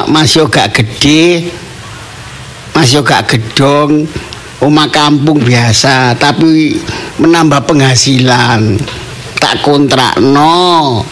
[0.00, 1.52] Oma masih gak gede.
[2.72, 4.08] Masih gak gedong.
[4.64, 6.80] Oma kampung biasa, tapi
[7.20, 8.80] menambah penghasilan.
[9.36, 11.04] Tak kontrak no.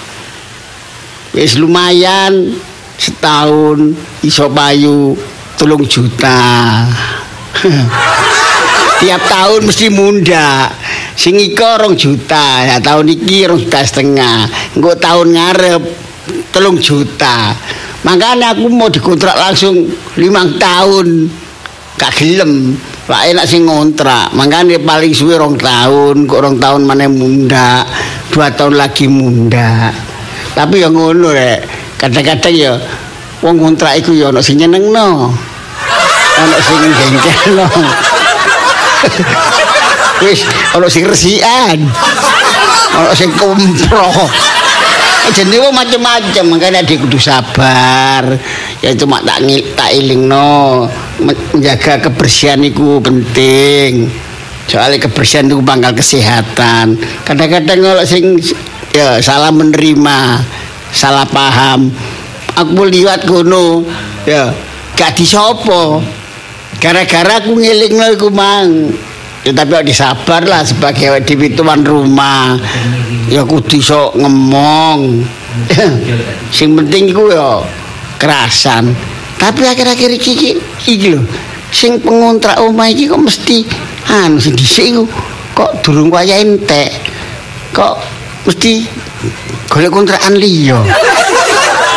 [1.37, 2.57] Wis lumayan
[2.97, 3.93] setahun
[4.25, 5.13] iso payu
[5.61, 6.89] tulung juta.
[9.05, 10.73] Tiap tahun mesti munda.
[11.13, 14.49] Sing iko rong juta, ya tahun iki rong juta setengah.
[14.81, 15.83] Engko tahun ngarep
[16.53, 17.53] telung juta.
[18.07, 21.27] Makanya aku mau dikontrak langsung limang tahun.
[21.99, 22.79] Gak gelem.
[23.11, 24.31] Lah enak sing ngontrak.
[24.37, 27.83] Makanya paling suwe rong tahun, kok rong tahun mana munda.
[28.31, 29.91] Dua tahun lagi munda.
[30.55, 31.67] Tapi yang ngono rek.
[31.99, 32.79] Kadang-kadang ya
[33.43, 35.35] wong kontrak iku ya ono sing nyenengno.
[36.39, 37.59] Ono sing jengkel
[40.23, 41.79] Wis ono sing resikan.
[42.95, 44.31] Ono sing kompro.
[45.29, 48.25] Jenenge wong macam-macam, makanya dia kudu sabar.
[48.81, 49.45] Ya cuma tak
[49.77, 50.89] tak ilingno
[51.21, 54.09] menjaga kebersihan itu penting.
[54.69, 57.01] Soalnya kebersihan itu pangkal kesehatan.
[57.25, 58.37] Kadang-kadang kalau sing
[58.93, 60.45] ya salah menerima,
[60.93, 61.89] salah paham.
[62.59, 63.87] Aku liwat kono,
[64.27, 64.51] ya
[64.99, 66.03] gak disopo.
[66.83, 68.91] Gara-gara aku ngilingno iku mang.
[69.49, 72.61] Ya tapi kok disabar lah sebagai di tuan rumah.
[73.33, 75.25] Ya kudu iso ngomong.
[76.57, 77.65] Sing penting iku ya
[78.21, 78.93] kerasan.
[79.41, 81.25] Tapi akhir-akhir iki iki lho.
[81.73, 83.65] Sing pengontrak omah iki kok mesti
[84.13, 85.09] anu sing dhisik iku
[85.57, 86.93] kok durung kaya entek.
[87.73, 88.05] Kok
[88.45, 88.85] mesti
[89.73, 90.77] golek kontrakan liya.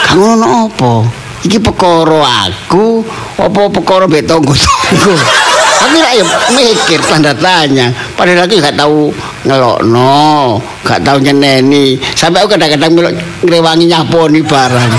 [0.07, 1.03] Kang ngono apa?
[1.43, 3.03] Iki perkara aku
[3.35, 5.50] apa perkara mbek tangga-tangga?
[5.81, 7.89] Aku ra ya mikir tanda tanya.
[8.13, 9.09] Padahal aku gak tahu
[9.49, 11.97] ngelokno, gak tahu nyeneni.
[12.13, 12.93] Sampai aku kadang-kadang
[13.41, 14.91] ngrewangi nyaponi barang.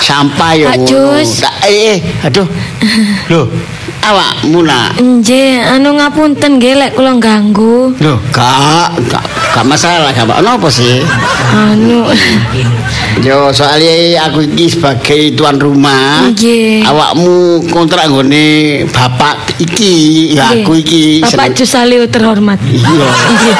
[0.00, 1.44] Sampah ya Jus.
[1.60, 2.48] Eh, eh, aduh.
[3.28, 3.46] Loh,
[4.00, 4.96] awakmu nak.
[4.96, 7.92] Nggih, anu ngapunten nggih lek kula ganggu.
[8.00, 11.04] Loh, gak, gak, gak masalah, gak apa sih?
[11.52, 12.08] Anu
[13.20, 16.32] Yo, soalnya aku iki sebagai tuan rumah.
[16.32, 16.86] nggih.
[16.88, 21.20] Awakmu kontrak nggone bapak iki, ya aku iki.
[21.20, 22.56] Bapak seneng- Jus Salio terhormat.
[22.64, 23.08] Iya.
[23.28, 23.54] Nggih.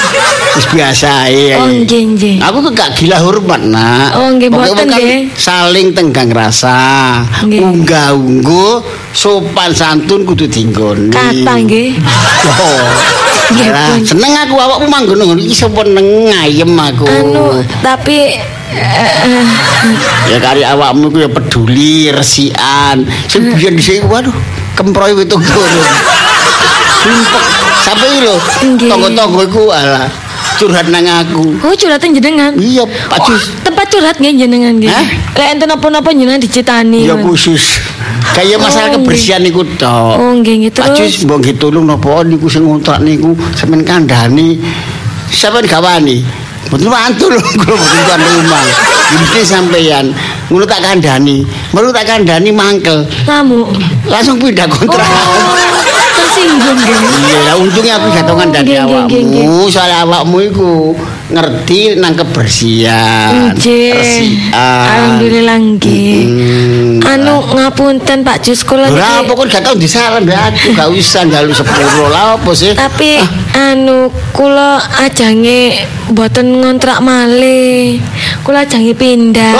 [0.56, 1.60] wis biasa ya.
[1.60, 2.36] Oh nggih nggih.
[2.40, 4.16] Aku kok gak gila hormat nak.
[4.16, 5.18] Oh, nggih, Pokoknya boten, kan nggih.
[5.36, 6.45] Saling tenggang rasa.
[6.50, 7.60] Nggih.
[7.62, 11.10] Unggah ungguh sopan santun kudu dinggoni.
[11.12, 11.98] Kata nggih.
[12.46, 12.82] Oh.
[13.46, 17.06] Nggih, Alah, seneng aku awakmu manggon ngono iki seneng ngayem aku.
[17.06, 18.34] Anu tapi
[18.74, 19.44] eh, eh,
[20.26, 23.06] Ya kari awakmu ku ya peduli, resikan.
[23.30, 24.34] Sing biyen dhisik waduh,
[24.74, 25.70] kemproy wetung turun.
[27.06, 27.42] Sumpek.
[27.86, 28.36] Sampai iki lho,
[28.66, 28.90] Nggih.
[28.90, 30.10] tonggo-tonggo iku alah
[30.56, 31.52] curhat nang aku.
[31.60, 32.56] oh curhatan jenengan.
[32.56, 33.52] Iya, Pak Jus.
[33.60, 34.90] Tempat curhat nggih jenengan nggih.
[35.36, 37.06] Lek enten apa-apa jenengan dicitani.
[37.06, 37.80] Ya khusus.
[38.34, 40.20] Kayak masalah Oh, kebersihan niku tok.
[40.20, 40.96] Oh nggih nggih terus.
[40.98, 44.60] Jus mbok nggih tulung napa niku sing ngontrak niku sampean kandhani.
[45.32, 46.20] Sampeyan gawani.
[46.66, 48.64] Mboten mantu lho kula mboten tuan rumah.
[49.06, 50.06] Mesti sampeyan
[50.50, 51.46] ngono tak kandhani.
[51.72, 53.06] Baru tak kandhani mangkel.
[53.24, 53.64] Kamu.
[54.10, 55.06] Langsung pindah kontrak.
[55.06, 55.54] Oh,
[56.16, 56.78] tersinggung.
[57.26, 58.08] Iya, untungnya aku
[58.52, 59.44] dari nggih, nggih, nggih.
[59.46, 59.70] awakmu.
[59.70, 60.70] Soal awakmu iku
[61.26, 64.54] ngerti nang kebersihan, resikan.
[64.54, 66.18] Alhamdulillah nggih.
[66.22, 67.02] Hmm.
[67.02, 71.26] Anu ngapunten Pak Jus kula niki- apa kok gak tau disalam mbak aku gak usah
[71.26, 72.72] galu sepuro lah apa sih?
[72.72, 73.18] Tapi
[73.52, 77.98] anu kula ajange mboten ngontrak malih.
[78.40, 79.52] Kula ajange pindah.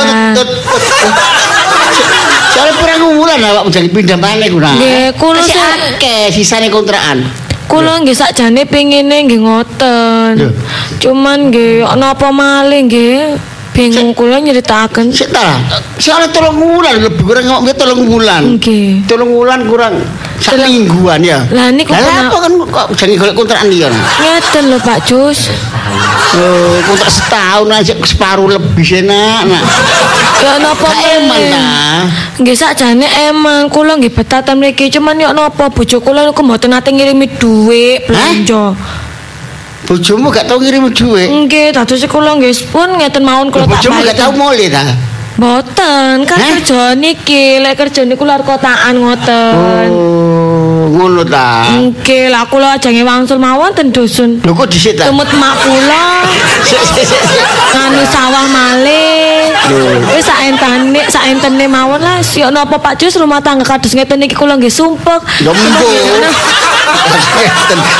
[2.46, 4.78] Soalnya kurang wulan awakmu jadi pindah mana ku nak?
[4.78, 7.26] Nggih, kula Masih sih- akeh sisane kontrakan.
[7.66, 10.54] Kula nggih sakjane pengine nggih ngoten.
[11.02, 13.36] Cuman nggih ana apa malih nggih
[13.76, 15.12] bingung kula nyritakaken.
[15.12, 15.60] Sik ta.
[16.00, 18.42] Soalnya tolong wulan lebih kurang ngomong tolong wulan.
[18.56, 19.04] Nggih.
[19.10, 19.94] Tolong wulan kurang
[20.40, 21.44] sak mingguan ya.
[21.50, 23.90] Lah, niku Lah apa kan kok jadi golek kontrakan liya?
[23.90, 24.04] Nak?
[24.22, 25.50] Ngeten lho Pak Jus.
[26.36, 29.48] Oh, kontrak setahun aja separuh lebih sih nak.
[30.42, 31.64] Ya napa emang ta.
[32.36, 36.92] Nggih sakjane emang kula nggih betatan mriki cuman yo napa bojo kula niku mboten nate
[36.92, 38.76] ngirimi dhuwit belanja.
[39.86, 41.30] Bojomu gak tau ngirim duit.
[41.30, 44.82] Nggih, dados kula nggih pun ngeten mawon kula tak Bojomu gak tau mulai ta.
[45.36, 46.48] Mboten, kan Hah?
[46.58, 49.86] kerja niki, lek kerja niku luar kotaan ngoten.
[49.92, 51.70] Oh, ngono ta.
[51.70, 54.42] Nggih, lah kula ajange wangsul mawon ten dusun.
[54.42, 55.06] Lho kok dhisik ta?
[55.06, 56.24] Tumut mak kula
[56.66, 57.22] Sik sik sik.
[57.30, 57.44] sik.
[57.76, 59.35] nganu sawah malih.
[60.14, 62.22] Wis sak entane, sak entene mawon lah.
[62.22, 65.20] Yo napa Pak Jus rumah tangga kados ngeten niki kula nggih sumpek.
[65.42, 65.88] Ya mbo.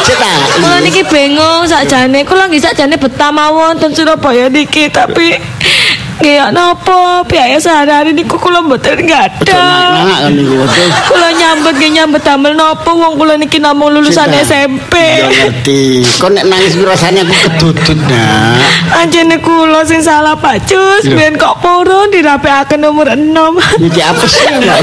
[0.07, 0.19] Sik.
[0.63, 5.37] Kula niki bingung sakjane, kula nggih sakjane betah mawon ten Surabaya niki tapi
[6.17, 10.01] Nggih ya napa biaya sehari-hari niku kula mboten gadah.
[11.13, 14.33] Kula nyambut nggih nyambut damel napa wong kula niki namung lulusan.
[14.33, 14.97] SMP.
[14.97, 16.01] Ya ngerti.
[16.17, 18.57] Kok nek nangis ku rasane aku kedudut nak.
[18.97, 23.85] Anjene kula sing salah Pak Cus, biyen kok purun dirapikaken nomor 6.
[23.85, 24.81] Iki apa sih Mbak?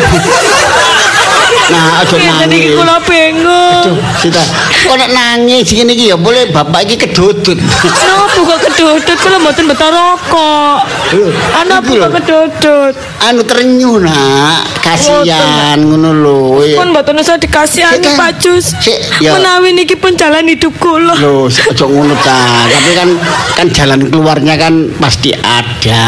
[1.72, 2.76] Nah, iki nangis.
[2.76, 3.84] kula bingung.
[3.88, 4.44] Aduh, Sita,
[4.84, 7.56] kok nek nangis ngene iki ya boleh bapak iki kedudut.
[8.04, 10.80] Napa kok kedodot kula mboten beto rokok.
[11.16, 12.04] Lho, Ana lho.
[12.04, 12.94] kok kedodot.
[13.24, 16.40] Anu terenyuh nak, kasihan ngono lho.
[16.76, 19.32] Pun mboten usah dikasihani Pak sik, ya.
[19.40, 21.16] Menawi niki pun jalan hidup kula.
[21.16, 22.68] Loh, ojo ngono ta.
[22.68, 23.10] Tapi kan
[23.56, 26.04] kan jalan keluarnya kan pasti ada.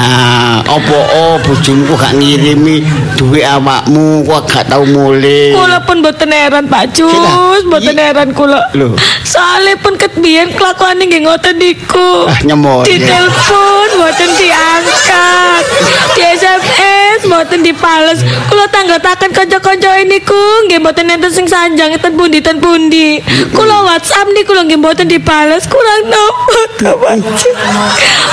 [0.68, 2.84] Opo oh bojomu gak ngirimi
[3.16, 5.44] duit awakmu kok gak tau mulih.
[5.53, 8.62] Kula pun mboten heran Pak Cus, Sik, mboten Iki- heran kula.
[8.74, 8.95] Lho.
[9.21, 12.25] Soale pun ket biyen kelakuane nggih ngoten niku.
[12.25, 12.86] Ah, nyemot.
[12.88, 15.63] Di telepon mboten diangkat.
[16.15, 18.24] Di SMS mboten dipales.
[18.50, 23.19] Kula tanggataken kanca-kanca niku nggih mboten enten sing sanjang enten pundi ten pundi.
[23.53, 25.68] Kula WhatsApp niku lho nggih mboten dipales.
[25.68, 27.44] Kurang nopo ta Pak Cus.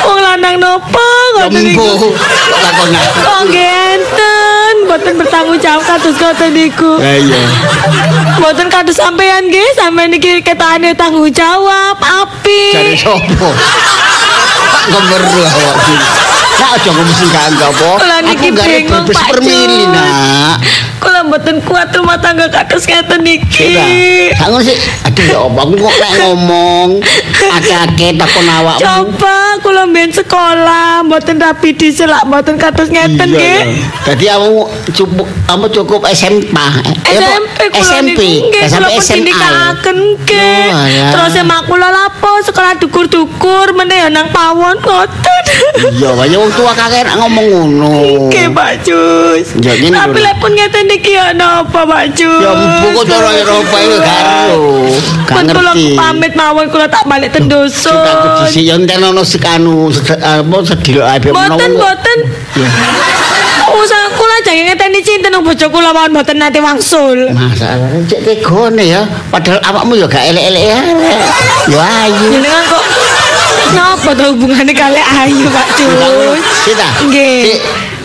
[0.06, 1.08] Wong lanang nopo
[1.40, 2.14] ngoten niku.
[3.22, 6.99] Kok nggih enten mboten bertanggung jawab kados ngoten niku.
[6.99, 7.43] Ya iya.
[8.38, 12.62] Mboten kados sampean nggih, sampean niki ketane tanggung jawab, api.
[12.75, 13.50] Cari sopo?
[14.82, 15.94] Gemeru awak iki.
[16.52, 17.90] Nak aja ngomong sing gak apa.
[18.23, 19.93] Aku gak bingung, berbes Pak per mili Jun.
[19.93, 20.56] nak.
[21.02, 23.75] Kula mboten kuat rumah tangga kados ngeten niki.
[23.75, 24.79] Gak sih.
[25.02, 26.88] Aduh ya apa aku kok nek ngomong
[27.50, 28.81] akeh-akeh takon awakmu.
[28.81, 33.61] Coba kula mbiyen sekolah, mboten rapi diselak, mboten kados ngeten Iya, nggih.
[33.67, 33.87] iya.
[34.06, 34.50] Jadi kamu
[34.94, 36.55] cukup kamu cukup SMP.
[37.02, 38.20] SMP SMP.
[38.69, 39.34] sampai SMA.
[39.34, 39.75] alah.
[41.11, 45.42] Terus emak kula lapo sekolah dukur-dukur meneh nang pawon ngoten.
[45.92, 47.92] Iya, kaya wong tua kakek nak ngomong ngono.
[48.28, 49.46] Nggih, Pak Jus.
[49.58, 52.40] Ya, ngene Tapi lek pun ngeten niki ya napa, Pak Jus?
[52.40, 54.00] Ya mpu kok cara Eropa ero.
[55.26, 57.96] Gak Pun kula pamit mawon kula tak balik ten Kita dusun.
[57.96, 62.19] kudu sih yang anu sekanu sed- apa sedil ae Mboten mboten.
[62.58, 62.69] Ya.
[63.72, 67.30] Usah kula jange ngeteni cinta nang bojo kula mawon mboten nate wangsul.
[67.32, 69.02] Masalahnya cek tegone ya.
[69.32, 70.80] Padahal awakmu ya gak elek-elek ya.
[71.70, 72.26] Ya ayu.
[72.36, 72.84] Jenengan kok
[73.72, 76.42] Napa to hubungannya kali ayu Pak Jus?
[76.64, 76.88] Sita.
[77.08, 77.58] Nggih.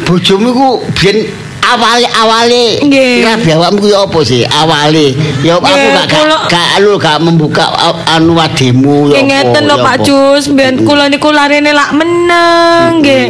[0.07, 1.27] Bojomu ku biyen
[1.67, 3.27] awale awale Nggih.
[3.27, 5.11] awakmu ku ya apa sih awale
[5.43, 10.05] ya aku gak gak kula- gak membuka a- anu wadimu ya ngeten lho Pak apa.
[10.07, 13.23] Jus, mbiyen kula niku larene lak meneng nggih.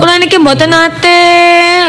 [0.00, 1.20] Kula niki mboten nate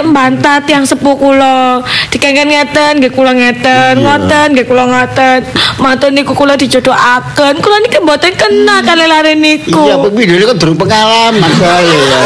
[0.02, 1.86] mbantat yang sepuh kula.
[2.10, 5.46] Dikengken ngeten nggih kula ngeten, ngoten nggih kula ngoten.
[5.78, 7.62] Matur niku kula dijodohaken.
[7.62, 9.86] Kula niki mboten kena kali lare niku.
[9.86, 12.22] Iya, video ini kan durung pengalaman saya ya.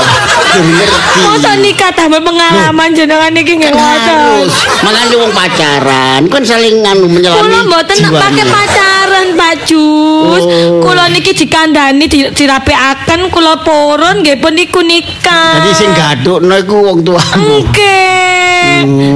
[0.56, 1.20] Durung ngerti.
[1.28, 4.48] Masa nikah tambah pengalaman jenengan niki nggih ngoten.
[4.78, 10.44] makanya wong pacaran kan saling anu menyelami Kula mboten nak pakai pacaran, Pak Jus.
[10.44, 10.84] Oh.
[10.84, 15.62] Kula niki dikandani di- dirapikaken kula purun nggih pun niku nikah.
[15.62, 18.57] jadi sing gadukno iku wong tuamu Nggih.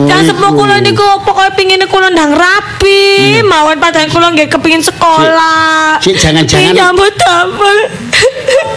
[0.08, 0.58] Jangan sepuh iku.
[0.58, 3.02] kula niku pokoke pengine kula ndang rapi,
[3.42, 6.00] mawon padahal kula nggih kepengin sekolah.
[6.00, 7.78] Sik, jangan-jangan- nyambut damel.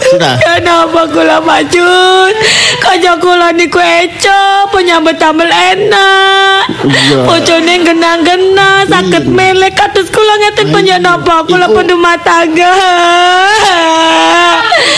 [0.05, 0.37] Sudah.
[0.45, 2.33] Kenapa kula majun?
[2.77, 6.61] Kanca kula niku eco, penyambut damel enak.
[6.83, 7.17] Iya.
[7.23, 12.73] Bojone genang-genang, saged melek kados kula ngeten penjenapa kula Iku- pun rumah tangga.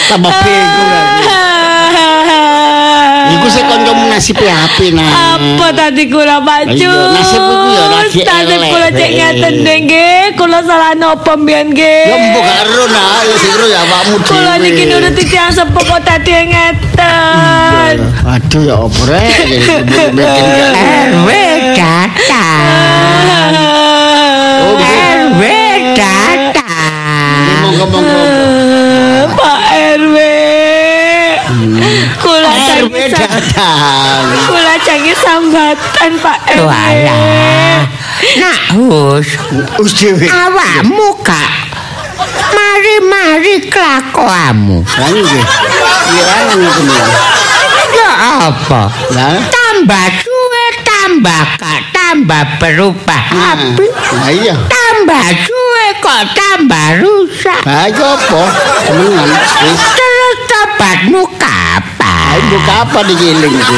[0.07, 0.91] Tambah bingung
[3.47, 6.43] iku sing kancamu nasibe apik nah Apa tadi kula?
[6.67, 8.19] Iya, nasib iku ya lagi
[8.67, 10.35] kula cek ngeten deh nggih.
[10.35, 12.11] Kula salah napa mbiyen nggih.
[12.11, 15.51] ya mbok gak ero nah ya sing ero ya awakmu dhewe Kula niki nuruti tiyang
[15.55, 17.95] sepuh kok tadi ngeten.
[18.27, 19.31] aduh ya apa rek
[20.11, 21.29] RW.
[24.57, 25.41] Oh, RW
[25.95, 27.63] datang.
[27.63, 28.26] ngomong-ngomong
[33.39, 36.65] jangi sam- datang kula jangi sambatan Pak RW.
[36.65, 37.77] Walah.
[38.37, 39.27] Nak hus,
[39.77, 41.51] us dhewe awakmu kak.
[42.47, 44.81] Mari-mari kelakuanmu.
[44.81, 45.45] lah nggih
[46.17, 47.05] ya ngono
[47.87, 48.11] Ya
[48.49, 48.89] apa?
[49.13, 53.21] lah Tambah suwe, tambah kak, tambah berubah
[53.53, 53.85] api.
[54.17, 54.55] Lah iya.
[54.65, 57.61] Tambah suwe kok tambah rusak.
[57.63, 58.43] Lah iya apa?
[59.93, 61.66] Terus tobatmu kapan?
[62.37, 63.77] Ayo kapan digiling ku?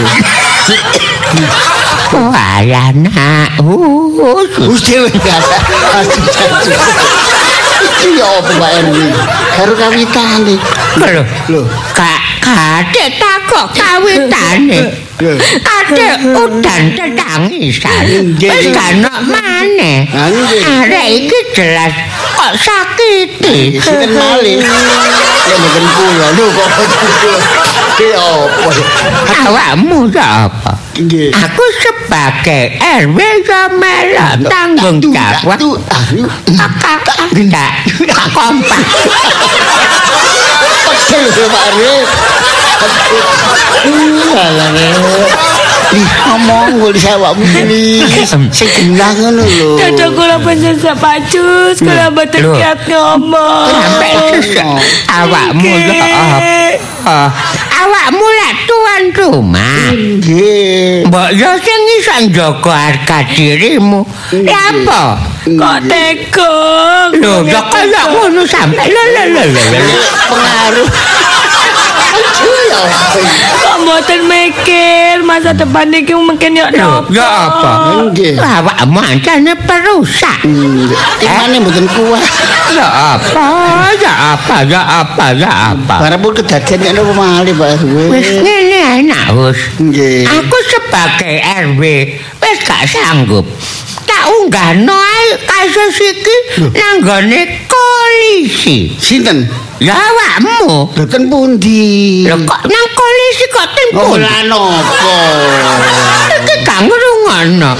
[2.11, 4.51] Wala nak hus.
[4.67, 5.57] Us dhewe kata.
[6.03, 6.75] Aduh, aduh.
[7.99, 8.71] Iya apa Pak?
[9.55, 10.55] Karo kawitane.
[10.99, 14.91] Loh, Loh, Kak, kadek takok kawitane.
[15.63, 18.03] Kadek udan tetangisan.
[18.35, 18.51] Nggih.
[18.51, 18.75] Wis
[19.31, 20.03] maneh.
[20.11, 20.61] Ha, nggih.
[20.83, 21.95] Arek iki jelas
[22.35, 23.79] kok sakiti.
[23.79, 24.59] Sinten malih?
[25.47, 26.27] Ya mboten kula.
[26.35, 26.69] Lho kok.
[27.99, 28.71] Ki apa?
[29.51, 30.71] Awakmu ya apa?
[30.95, 31.35] Nggih.
[31.35, 33.17] Aku sebagai RW
[33.75, 35.59] melok tanggung jawab.
[36.79, 37.71] Kakak enggak
[38.31, 38.79] kompak.
[40.87, 41.95] Pegel lho Pak Rwe.
[44.31, 44.69] Alah.
[45.89, 48.05] Ih, ngomong gue di sawakmu ini.
[48.53, 49.75] Sing genah ngono lho.
[49.75, 52.53] Dada kula pancen sapacus, kula mboten Lho.
[52.55, 53.73] kiat ngomong.
[53.73, 54.13] Sampai
[55.09, 56.05] awakmu ya
[57.03, 57.19] apa?
[57.89, 59.89] Awakmu lah tuan rumah.
[59.97, 61.09] Nggih.
[61.09, 64.05] Mbok yo sing iso njaga harga dirimu.
[64.45, 65.17] Ya apa?
[65.49, 66.53] Kok tega?
[67.17, 69.63] Lho, ya kaya ngono sampe lho lho lho lho.
[70.29, 70.89] Pengaruh.
[73.57, 77.09] Kok mboten mikir masa depan iki mungkin yo nopo?
[77.09, 77.71] ya apa?
[78.05, 78.37] Nggih.
[78.37, 80.45] Awakmu ancane perusak.
[81.25, 82.21] Imane mboten kuat.
[82.69, 83.45] Ya apa?
[83.97, 84.55] Ya apa?
[84.63, 85.25] Ya apa?
[85.33, 85.95] Ya apa?
[85.99, 87.81] Barang pun kedadian nek napa malih Pak.
[88.13, 89.59] Wis ngene enak wis.
[89.77, 90.23] Nggih.
[90.25, 91.35] Aku sebagai
[91.65, 91.81] RW
[92.39, 93.45] wis gak sanggup.
[94.05, 96.35] Tak unggahno ae kasus iki
[96.73, 98.93] nang gone polisi.
[98.95, 99.45] Sinten?
[99.79, 100.91] Ya awakmu.
[100.91, 102.25] Boten pundi.
[102.25, 104.19] Lho kok nang polisi kok Oh, tempun?
[104.21, 105.13] lah napa?
[106.37, 106.79] Iki gak
[107.29, 107.71] ngrungono.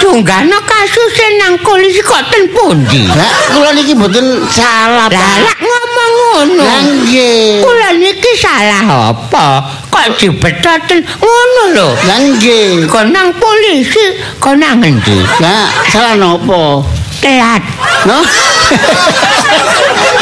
[0.00, 3.08] Tunggahno kasus nang polisi kok ten pundi?
[3.08, 6.64] Lah, kula niki mboten salah, Lah ngomong ngono.
[6.64, 7.60] Lah nggih.
[7.64, 9.46] Kula niki salah apa?
[9.88, 11.88] Kok dibetoten ngono lho.
[12.08, 12.88] Lah nggih.
[12.88, 15.20] Kok nang polisi, kok nang endi?
[15.40, 16.84] Lah, salah napa?
[17.20, 17.60] Telat.
[18.08, 18.24] No?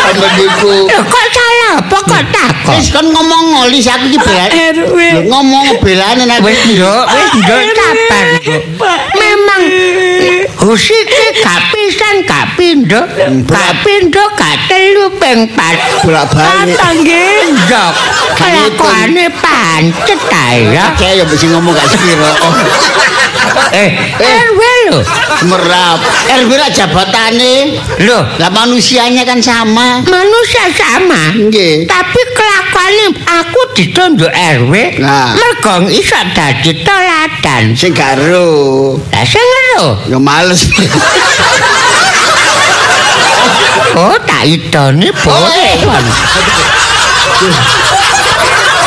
[0.09, 0.90] Apa niku?
[0.90, 1.26] Lho kok
[1.78, 2.75] apa kok takon?
[2.78, 4.35] Wis kon ngomong ngolis aku iki.
[4.75, 4.99] RW.
[4.99, 7.30] Lho, ngomong belane nek Wis nduk, wis.
[7.38, 7.62] Nduk.
[9.14, 9.62] Memang
[10.68, 13.00] Usike gak pisan gak pindho,
[13.48, 16.04] gak pindho gak telu ping pat.
[16.04, 16.76] bolak-balik.
[16.76, 17.56] Nggih.
[17.64, 17.92] Ndok,
[19.40, 20.92] pancet ae ya.
[20.92, 22.28] Kayak ya mesti ngomong gak sepiro.
[23.72, 23.88] Eh,
[24.20, 24.60] RW
[24.92, 25.00] lho.
[25.48, 25.98] Merap.
[26.44, 27.80] RW lah jabatane.
[28.04, 30.04] Lho, Lah manusianya kan sama.
[30.04, 31.32] manusia sama.
[31.32, 31.88] Nggih.
[31.88, 34.72] Tapi kelakuane aku ditunjuk RW.
[35.00, 35.32] Nah.
[35.32, 37.72] Mergo iso dadi toladan.
[37.72, 39.00] Sing garo.
[39.12, 39.48] Lah sing.
[40.08, 40.57] Ya males.
[43.98, 45.74] Oh, tak idoni boleh.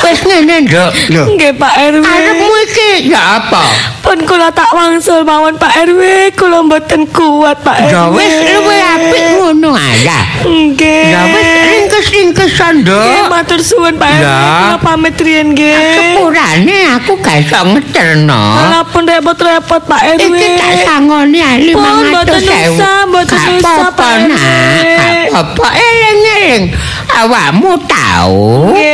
[0.01, 0.91] Wis ngene, Nduk.
[1.37, 2.01] Nggih Pak RW.
[2.03, 3.63] Arepmu iki ya apa?
[4.01, 7.93] Pun kula tak wangsul mawon Pak RW, kula mboten kuat Pak RW.
[7.93, 10.01] Ya wis luwih apik ngono ae.
[10.41, 11.05] Nggih.
[11.13, 13.29] Ya wis ringkes-ringkesan, Nggih, Nduk.
[13.29, 14.25] matur suwun Pak RW.
[14.25, 15.77] Kula pamit riyen nggih.
[15.77, 18.43] Sepurane aku gak iso ngeterno.
[18.57, 20.33] Walaupun repot-repot Pak RW.
[20.33, 24.33] Iki tak sangoni ali Pun, mboten usah, mboten usah, Pak RW.
[25.31, 26.63] Apa eling-eling
[27.23, 28.90] awakmu tahu Nggih.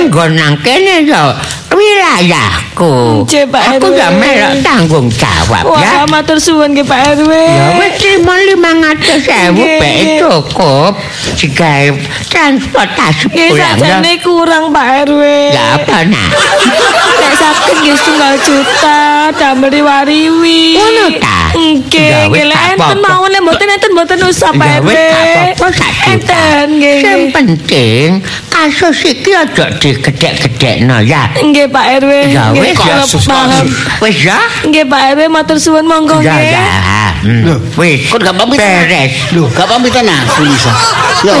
[0.00, 1.36] Manggon nang kene yo
[1.70, 3.24] wilayahku.
[3.24, 3.96] Nggih, Pak Aku RW.
[3.96, 6.02] ya melok tanggung jawab Wah, ya.
[6.06, 7.30] matur suwun nggih Pak RW.
[7.30, 9.78] Ya wis terima 500.000 Nggih.
[9.78, 10.92] bae cukup
[11.36, 11.88] digawe
[12.26, 13.70] transportasi Nggih pulang ya.
[13.76, 15.22] sakjane kurang Pak RW.
[15.50, 16.28] Ya apa nah?
[17.20, 19.00] Nek sakit nggih setunggal juta
[19.34, 20.62] damel riwariwi.
[20.74, 21.38] Ngono ta?
[21.52, 24.88] Nggih, Ya wis, nggih lek tak enten mawon lek mboten enten mboten usah Pak RW.
[24.90, 25.92] tak.
[26.08, 26.98] Enten nggih.
[27.00, 28.08] Sing penting
[28.48, 31.28] kasus iki aja digedhek-gedhekno ya.
[31.36, 32.12] Nggih Pak RW.
[32.32, 33.66] Nggih, kasus paham.
[34.00, 34.40] Wis ya?
[34.64, 36.56] Nggih Pak RW matur suwun monggo nggih.
[36.56, 37.12] ya.
[37.20, 37.44] Hmm.
[37.44, 38.08] Loh, Wis.
[38.08, 38.56] Kok gak pamit?
[38.56, 39.12] Beres.
[39.36, 40.72] Lho, gak pamitan aku Lisa.
[41.20, 41.36] Ya?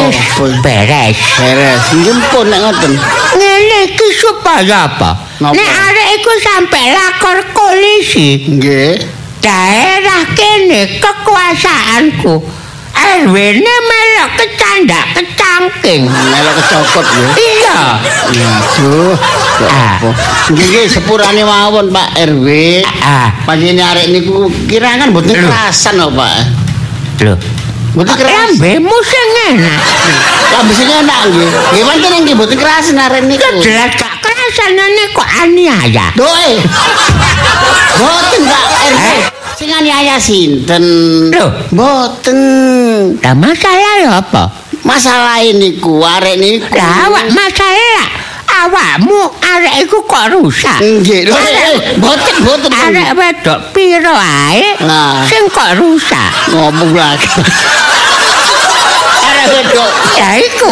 [0.60, 1.18] Beres.
[1.40, 1.82] Beres.
[1.96, 2.92] Nggih pun nek ngoten.
[3.38, 5.10] Ngene iki supaya apa?
[5.40, 9.00] Nek arek iku sampe lakor polisi, Nggih.
[9.40, 12.59] daerah kene kekuasaanku
[13.00, 16.04] RW-ne melok kecandak kecangking.
[16.06, 17.28] Melok kecokot ya.
[17.34, 17.78] Iya.
[18.30, 19.14] Ya aduh.
[19.60, 19.92] Ya Ah.
[20.00, 20.08] apa?
[20.50, 22.46] Nggih sepurane mawon Pak RW.
[22.98, 26.32] Ah, Panjenengan arek niku kira kan mboten kerasan lho Pak.
[27.20, 27.34] lho.
[27.92, 28.56] Mboten kerasan.
[28.56, 29.80] Lambemu sing enak.
[30.50, 31.48] Lah biasanya enak nggih.
[31.50, 33.48] Nggih pancen nggih mboten kerasan arek niku.
[33.60, 36.06] Jelas gak kerasanane kok aniaya.
[36.16, 36.50] Doe.
[38.00, 39.04] Mboten Pak RW.
[39.04, 39.20] Eh?
[39.52, 40.84] Sing aniaya sinten?
[41.28, 41.46] Lho.
[41.70, 42.38] Mboten.
[43.20, 44.42] Lah masalah ya apa?
[44.80, 46.72] Masalah niku arek niku.
[46.76, 48.06] Lah awak masalah
[48.64, 50.78] awakmu arek iku kok rusak.
[50.80, 51.36] Nggih, lho.
[51.36, 52.70] Eh, Mboten mboten.
[52.72, 54.76] Arek wedok piro ae
[55.28, 56.30] sing kok rusak.
[56.52, 57.28] ngomong lagi.
[59.20, 59.90] Arek wedok.
[60.16, 60.68] Ya iku.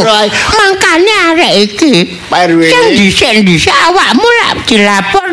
[0.56, 1.92] Mangkane arek iki
[2.68, 4.52] sing dhisik-dhisik awakmu lak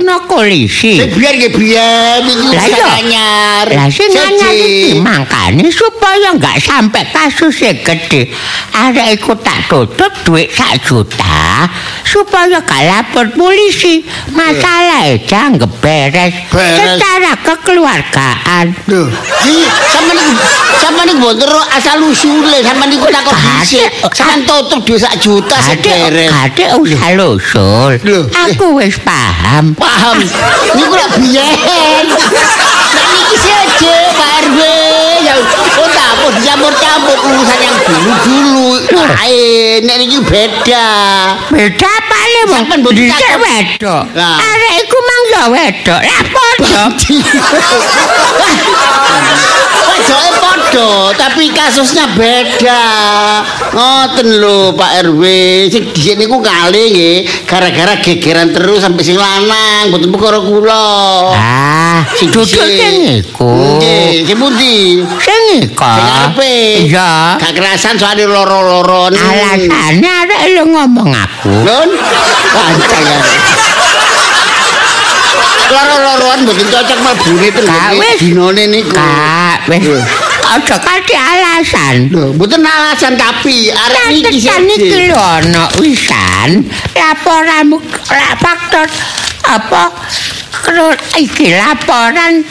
[0.06, 1.02] dilaporno polisi.
[1.02, 2.88] Sing biar biar iki Lah iya.
[3.02, 3.66] anyar.
[3.74, 8.30] Lah sing anyar iki mangkane supaya enggak sampai kasusnya gede.
[8.74, 11.66] Arek iku tak tutup duit sak juta
[12.06, 14.06] supaya gak lapor polisi.
[14.32, 17.02] Masalah jangan beres Beres.
[17.02, 18.66] secara kekeluargaan.
[18.86, 19.58] Iki
[19.90, 20.34] sampean niku
[20.76, 23.58] sampean niku mboten asal usule, sampean niku takon Kadek.
[23.66, 23.90] dhisik.
[24.14, 26.30] Sampean tutup duit sak juta seberes.
[26.30, 27.92] kadek usah lusul.
[28.46, 29.74] Aku wis paham.
[29.96, 30.20] Paham.
[30.76, 32.04] Niku lak biyen.
[32.12, 34.60] Nek iki seje Pak RW.
[35.24, 35.34] Ya
[35.80, 38.70] oh tak apa dicampur-campur urusan yang dulu-dulu.
[38.92, 40.88] Lain, nek iki beda.
[41.48, 43.40] Beda paling wong Sampean mboten dhisik cakep.
[43.40, 44.04] wedok.
[44.14, 44.36] Lah.
[44.36, 46.00] Arek iku mang ya wedok.
[46.00, 46.84] Lah padha.
[49.86, 52.84] Wedoke padha, tapi kasusnya beda.
[53.76, 55.22] Ngoten lho Pak RW,
[55.68, 60.88] sing dhisik niku kali nggih, gara-gara gegeran terus sampai sing lanang, mboten perkara kula.
[61.36, 63.80] Ah, Sing duduk sing iku.
[63.80, 65.04] Nggih, sing pundi?
[65.20, 65.84] Sing iku.
[65.84, 66.56] Sing arepe.
[66.88, 67.12] Iya.
[67.40, 69.12] Gak kerasan soalnya loro-loron.
[69.16, 71.52] Alasane arek lu ngomong aku.
[71.52, 71.90] Nun,
[72.52, 73.20] pancen ya.
[75.66, 78.20] Loro-loroan mboten cocok mabune ten Gak wis.
[78.22, 78.94] dinone niku.
[78.94, 79.86] Kak, wis.
[80.46, 81.96] Aja kasih alasan.
[82.14, 85.10] Lho, mboten alasan tapi arek iki Tekan iki siji.
[85.10, 86.50] lho ana wisan
[86.94, 87.78] laporanmu
[88.14, 88.86] la- faktor
[89.44, 89.90] apa
[90.54, 92.46] kro- iki laporan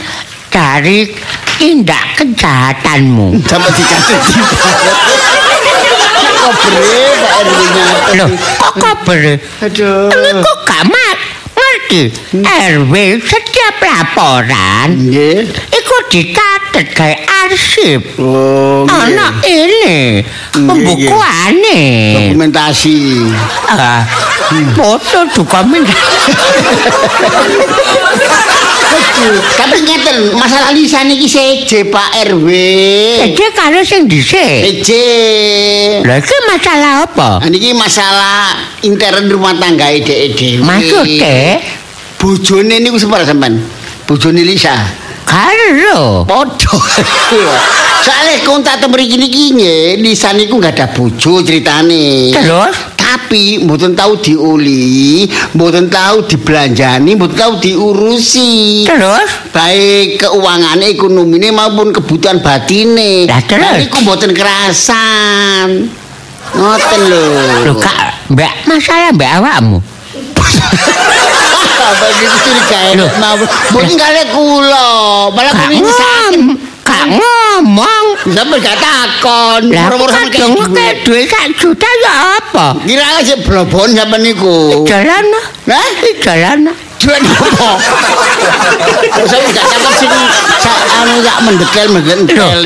[0.51, 1.07] dari
[1.55, 3.39] tindak kejahatanmu.
[3.47, 4.33] Sampai dikasih di
[6.35, 7.87] Kok bre Pak RW-nya.
[8.15, 8.29] Loh,
[8.59, 9.21] kok kabar?
[9.65, 10.13] Aduh.
[10.13, 10.83] Niku gak
[11.85, 12.03] ngerti.
[12.45, 15.45] RW setiap laporan Nggih.
[15.53, 18.01] iku dicatet gawe arsip.
[18.19, 18.87] Oh.
[18.89, 21.85] Ana ini pembukuane.
[22.33, 22.97] dokumentasi.
[23.69, 24.03] Ah,
[24.75, 25.85] foto dokumen.
[29.55, 32.49] Tapi ngeten, masalah lisan iki seje Pak RW.
[33.25, 34.85] Jadi karo sing dhisik.
[34.85, 35.07] Seje.
[36.03, 37.31] Lha iki masalah apa?
[37.47, 40.65] Niki masalah intern rumah tangga ide dhewe.
[40.67, 41.63] Maksudnya
[42.21, 43.61] bojone niku separa sampean?
[44.05, 45.04] Bojone Lisa.
[45.27, 46.23] Karo.
[46.29, 46.77] Podo.
[48.05, 49.45] Soale kontak mriki niki
[49.97, 52.31] Lisa niku enggak ada bojo ceritane.
[52.31, 58.83] Terus Tapi mboten tahu diuli, mboten tahu dibelanjani, mboten tahu diurusi.
[58.83, 63.29] terus Baik keuangannya, ekonomine maupun kebutuhan batine.
[63.31, 63.87] Lah, terus?
[63.87, 65.89] Niku mboten kerasan.
[66.59, 67.23] Ngoten lho.
[67.71, 69.79] lho Kak, Mbak, masalah Mbak awakmu.
[71.85, 73.07] Apa niku curiga Lho.
[73.21, 73.47] mawon.
[73.71, 74.89] Mboten kale kula,
[75.37, 76.41] malah Kak kene sakit.
[76.41, 78.05] ngom, Kak ngomong.
[78.25, 82.67] Sampe gak takon, Lah sampe kadang kayak ke duit sak juta ya apa?
[82.83, 84.85] Kira aja blobon sampe niku.
[84.89, 85.25] Jalan
[85.69, 85.89] Hah?
[86.25, 86.59] jalan
[86.99, 87.71] Jual apa?
[89.31, 90.11] Saya gak dapat sing
[90.61, 92.61] sa- anu gak mendekel mendekel.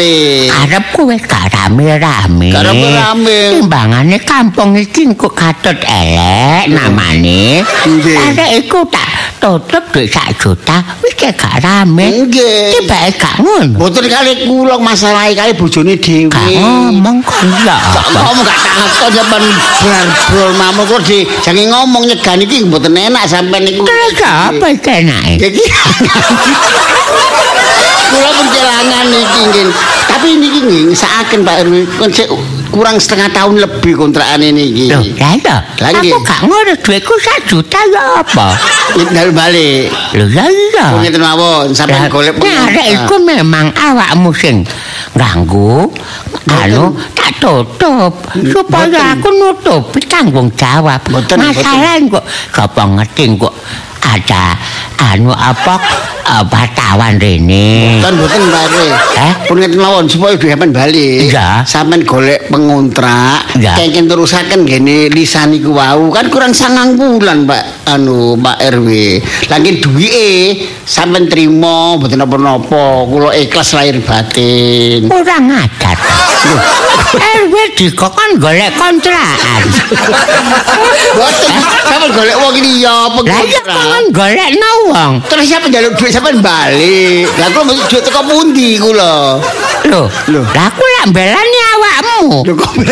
[0.48, 2.50] Arepku wis gak rame-rame.
[2.50, 3.38] Gak rame-rame.
[3.58, 7.62] Timbangane kampung iki kok katut elek namane.
[7.64, 8.16] Nggih.
[8.34, 12.26] Arek iku tak tutup duit sak juta wis gak rame.
[12.26, 12.78] Nggih.
[12.78, 13.76] Tiba gak ngono.
[13.76, 16.30] Mboten kali kula masalahe kali bojone dhewe.
[16.32, 17.76] Gak ngomong kok ya.
[17.76, 19.44] Gak ngomong gak takon sampean
[19.82, 23.84] barbrol mamul kok di jange ngomong nyegan iki mboten enak sampean niku.
[23.86, 25.34] Terus apa iki enake?
[25.52, 25.64] Iki
[28.08, 29.68] Kula pun kelangan nggih.
[30.08, 32.10] Tapi niki nggih ngisakaken Pak RW kon
[32.68, 35.56] kurang setengah tahun lebih kontrakan ini Loh, lah iya.
[35.80, 36.12] Lah, nggih.
[36.12, 38.48] Aku gak ngono duitku sak juta ya apa?
[39.12, 39.92] Dal balik.
[40.16, 40.86] Lho ya iya.
[40.96, 44.64] Oh ngeten mawon sampean golek Nyarek iku memang awakmu sing
[45.16, 45.90] ganggu
[46.48, 51.00] anu tak tutup supaya aku nutupi tanggung jawab.
[51.12, 53.52] Masalah kok sapa ngerti kok
[54.08, 54.56] ada
[55.12, 55.76] anu apa
[56.24, 58.00] eh, wartawan rene.
[58.00, 58.88] Kan mboten bare.
[59.16, 59.32] Eh?
[59.48, 61.28] Pun ngeten mawon supaya duwe sampean balik.
[61.28, 61.48] Iya.
[61.64, 63.44] Sampean golek pengontrak.
[63.56, 68.88] Kengken terusaken gene lisan iku wau kan kurang sangang bulan Pak anu Pak RW.
[69.52, 70.28] Lagi duwike
[70.88, 73.04] sampean trimo mboten napa-napa.
[73.08, 75.08] Kula ikhlas lahir batin.
[75.08, 75.96] Kurang ajar.
[77.08, 79.62] RW dikon golek kontrakan.
[81.16, 83.97] Mboten sampean golek wong liya Lah iya pengontrak.
[83.98, 84.50] Kon golek
[84.86, 85.12] wong.
[85.26, 87.26] Terus siapa njaluk duit sampean balik?
[87.34, 89.42] Lah kula mesti duit teko pundi kula?
[89.90, 90.42] Lho, Lho.
[90.54, 92.22] lah aku lak belani awakmu.
[92.46, 92.72] Lho kok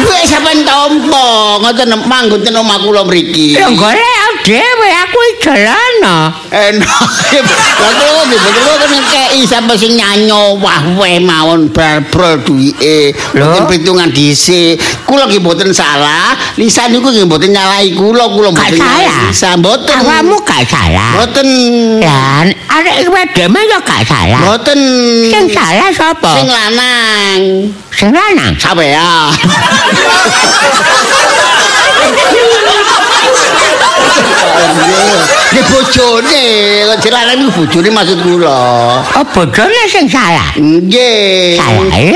[0.00, 3.58] Duit sampean tompo, ngoten manggon ten omah kula mriki.
[3.58, 4.79] Lho golek dhewe
[5.40, 6.28] ijalana.
[6.52, 7.08] Enak.
[7.80, 13.16] Lah kula nggih mboten kula kan ngekeki sampe sing nyanyo wah wae mawon barbro duwike.
[13.32, 14.76] Mboten perhitungan dhisik.
[15.08, 16.36] Kula nggih mboten salah.
[16.60, 19.32] Lisa niku nggih mboten nyalahi kula, kula mboten salah.
[19.32, 19.96] Lisa mboten.
[19.96, 21.16] Awakmu gak salah.
[21.16, 21.48] Mboten.
[22.04, 24.44] Lan arek wedeme yo gak salah.
[24.44, 24.80] Mboten.
[25.32, 26.36] Sing salah sapa?
[26.36, 27.40] Sing lanang.
[27.96, 28.52] Sing lanang.
[28.60, 29.32] Sampean.
[35.50, 36.44] Ini bojone,
[36.86, 38.62] kok jelalan itu bojone maksud kula.
[39.18, 40.54] Oh bojone sing salah.
[40.54, 41.58] Nggih.
[41.58, 42.10] Salah e?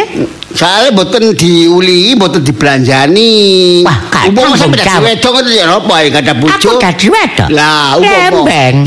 [0.54, 3.82] Soalnya mboten diuli, mboten dibelanjani.
[3.82, 3.98] Wah,
[4.30, 6.54] Umpama tanggung sampe dadi wedok itu ya apa ya gak ada bojo.
[6.54, 7.48] Aku dadi wedok.
[7.50, 8.86] Lah, umpama.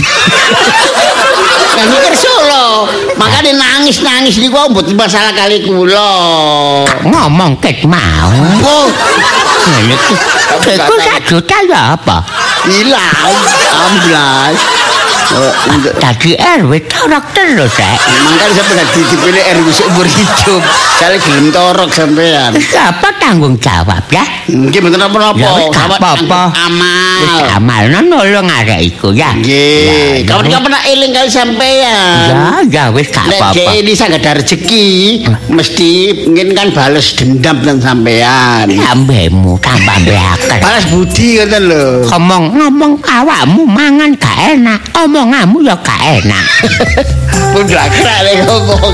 [1.78, 2.88] Nah, mikir solo.
[3.20, 6.88] Makanya nangis-nangis niku mboten masalah kali kula.
[7.04, 8.32] Ngomong ket mau.
[8.64, 8.88] Oh,
[10.68, 12.24] Iku sak juta ya apa?
[12.68, 13.16] hilang.
[13.72, 14.56] Amblas.
[15.98, 18.00] Dadi RW torok terus rek.
[18.00, 20.62] Makanya sampai dadi dipilih RW seumur hidup.
[20.98, 22.56] Saya gelem torok sampean.
[22.58, 24.24] Siapa tanggung jawab ya?
[24.48, 25.38] Nggih mboten apa-apa.
[25.38, 26.42] Ya wis gak Sama apa-apa.
[26.56, 27.20] Amal.
[27.22, 29.36] Wis amalno nolong arek iku ya.
[29.36, 32.28] Nggih, Ya, kapan-kapan nak eling kali sampean.
[32.32, 33.54] Ya, ya wis gak apa-apa.
[33.54, 34.88] dhek ini saya ada rezeki,
[35.52, 35.92] mesti
[36.26, 38.66] mungkin kan bales dendam dan sampean.
[38.72, 40.60] Ambemu tambah beaker.
[40.63, 41.86] Balas budi ngoten lho.
[42.08, 44.82] Ngomong ngomong awakmu mangan gak enak,
[45.18, 46.46] omonganmu ya gak enak.
[47.58, 47.90] Pun gak
[48.22, 48.94] lek ngomong.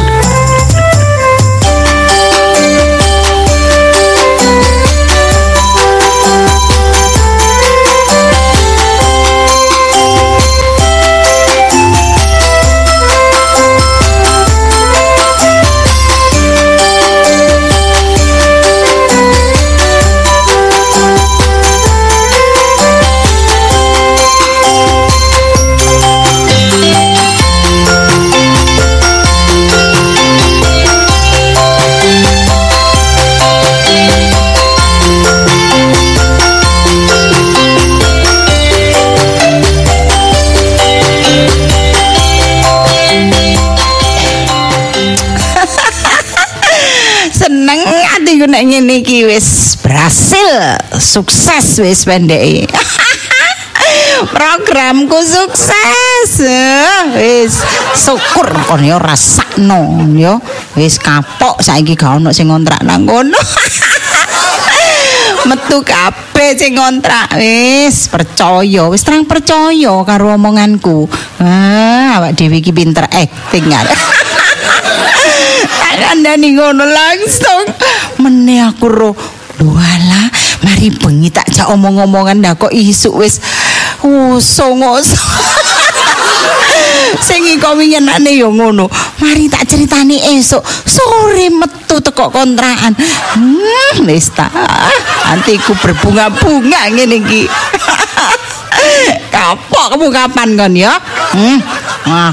[48.44, 50.76] Atiku nek ngene iki wis berhasil.
[51.00, 52.68] Sukses wis pendeke
[54.36, 56.44] programku sukses.
[57.16, 57.64] Wis
[57.96, 60.44] syukur kon yo rasakno yo.
[60.76, 63.40] Wis kapok saiki gak ono sing ngontrak nang kono.
[65.48, 67.40] Metu kabeh sing ngontrak.
[67.40, 71.08] Wis percaya wis terang percaya karo omonganku.
[71.40, 73.72] Ah awak dhewe iki pinter acting
[76.34, 77.62] kan ngono langsung
[78.24, 79.12] meneh aku ro
[79.62, 80.34] Walah,
[80.66, 83.38] mari bengi tak jak omong-omongan dah kok isuk wis
[84.02, 85.14] usung-usung.
[87.28, 88.90] Sing iko wingenane yo ngono.
[89.22, 92.98] Mari tak critani esuk sore metu teko kontrakan.
[93.38, 94.50] Hmm, wis ta.
[95.30, 97.46] Antiku berbunga-bunga ngene iki.
[99.34, 100.98] Kapok kamu kapan kon ya?
[101.32, 101.62] Hmm.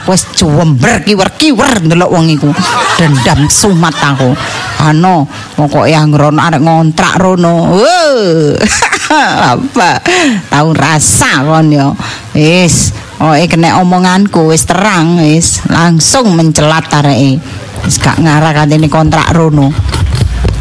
[0.01, 2.49] Aku wis cuwember kiwer-kiwer ndelok wong iku.
[2.97, 4.33] Dendam sumat aku.
[4.81, 5.29] Ano,
[5.61, 7.69] pokoke anggere arek ngontrak rono.
[9.53, 10.01] Apa?
[10.49, 11.93] Tahu rasa kon ya.
[12.33, 17.37] Wis, oke kena omonganku wis terang wis langsung mencelat areke.
[17.85, 19.69] Wis gak ngarah katene kontrak rono.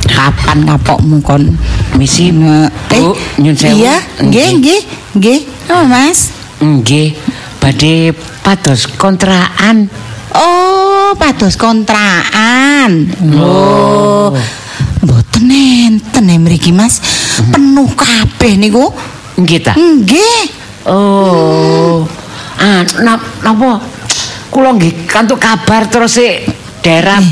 [0.10, 1.56] Kapan kapokmu kon?
[1.96, 3.78] Misi, Bu, nyun sewu.
[3.78, 4.82] Iya, nggih, nggih,
[5.16, 5.40] nggih.
[5.72, 6.34] Oh, Mas.
[6.60, 7.16] Nggih,
[7.62, 8.12] badhe
[8.44, 9.88] pados kontrakan.
[10.36, 13.10] Oh, pados kontrakan.
[13.34, 14.36] Oh.
[15.02, 17.02] Mboten enten mriki, Mas.
[17.50, 18.94] Penuh kabeh niku.
[19.40, 19.74] Nggih ta?
[19.74, 20.42] Nggih.
[20.86, 22.04] Oh.
[22.60, 23.80] Ah, napa
[24.52, 26.44] kula nggih kantuk kabar terus sik
[26.84, 27.24] daerah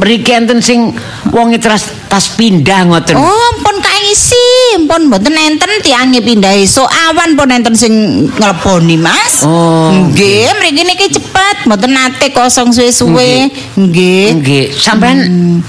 [0.00, 0.96] mriki enten sing
[1.28, 3.20] wonge tas pindah ngoten.
[3.20, 4.39] Oh, pun kaisi,
[4.86, 7.92] pun mboten enten tiange pindah esuk awan pun enten sing
[8.38, 9.42] ngleboni, Mas.
[9.42, 13.50] Oh, Nggih, mriki niki cepet, mboten nate kosong suwe-suwe.
[13.74, 14.26] Nggih.
[14.38, 15.18] Nggih, sampean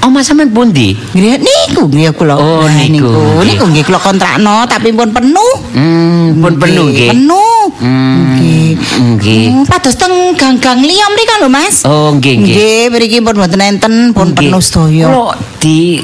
[0.02, 0.94] omah sampean pundi?
[1.14, 2.36] Nggih, niku nggih kula.
[2.38, 3.10] Oh, niku.
[3.42, 3.64] niku.
[3.66, 5.54] Nggih kula kontrakno tapi pun penuh.
[5.74, 7.10] Hmm, pun penuh nggih.
[7.18, 7.62] Penuh.
[7.82, 8.70] Hmm, Nggih.
[9.18, 9.46] nggih.
[9.50, 11.82] Hmm, Pados teng gang-gang liya mriki lho, Mas.
[11.88, 12.54] Oh, nggih nggih.
[12.54, 15.08] Nggih, mriki pun mboten enten, pun penuh sedaya.
[15.10, 16.02] Kula di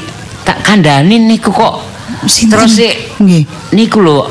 [0.47, 2.58] tak kandhani niku kok Sinten?
[2.58, 2.73] terus
[3.21, 3.43] Nggih.
[3.71, 4.25] niku lho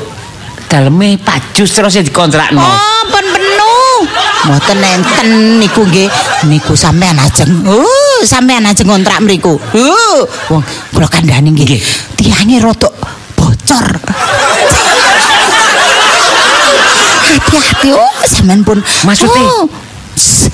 [0.67, 2.59] daleme pajus terus sik dikontrakno.
[2.59, 3.99] Oh, pun penuh.
[4.45, 6.11] Mboten enten niku nggih.
[6.45, 7.63] Niku sampean ajeng.
[7.63, 9.55] Oh, sampean ajeng kontrak mriku.
[9.55, 10.19] Oh,
[10.51, 11.79] wong kula kandhani nggih.
[12.15, 12.91] Tiange rodok
[13.33, 13.87] bocor.
[17.27, 19.43] hati-hati oh sampean pun Maksudnya?
[19.43, 19.65] oh,
[20.15, 20.49] s-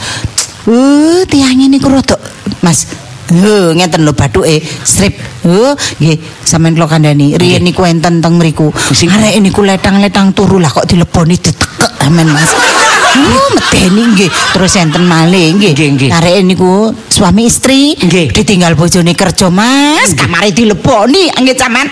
[0.67, 2.17] uh tiang ini rada
[2.61, 2.87] Mas
[3.31, 5.15] Heh, ngeten lho bathuke strip.
[5.47, 7.39] Heh, nggih, sampean kula kandhani.
[7.39, 8.73] Riyen niku enten teng mriku.
[8.73, 12.72] Arek niku letang-letang turu lah kok dileboni ditekek amen Mas.
[13.13, 14.29] Oh, medeni nggih.
[14.57, 15.71] Terus enten malih nggih.
[15.73, 16.09] Nggih, nggih.
[16.13, 18.33] Arek niku suami istri Nggih.
[18.33, 21.87] ditinggal bojone kerja Mas, kamare dileboni nggih sampean.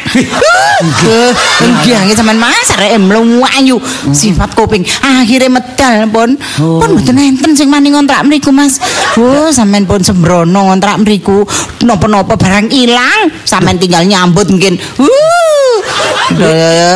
[0.81, 1.29] Nggih,
[1.61, 3.77] nggih nggih sampean Mas, arek mlayu
[4.09, 4.81] sifat kuping.
[5.01, 6.33] Akhire medal pun.
[6.57, 8.81] Pun mboten enten sing mani ngontrak mriku Mas.
[9.21, 11.45] Oh, sampean pun sembrono ngontrak mriku.
[11.85, 14.77] Napa-napa barang ilang, sampean tinggal nyambut mungkin.
[14.97, 15.11] Uh.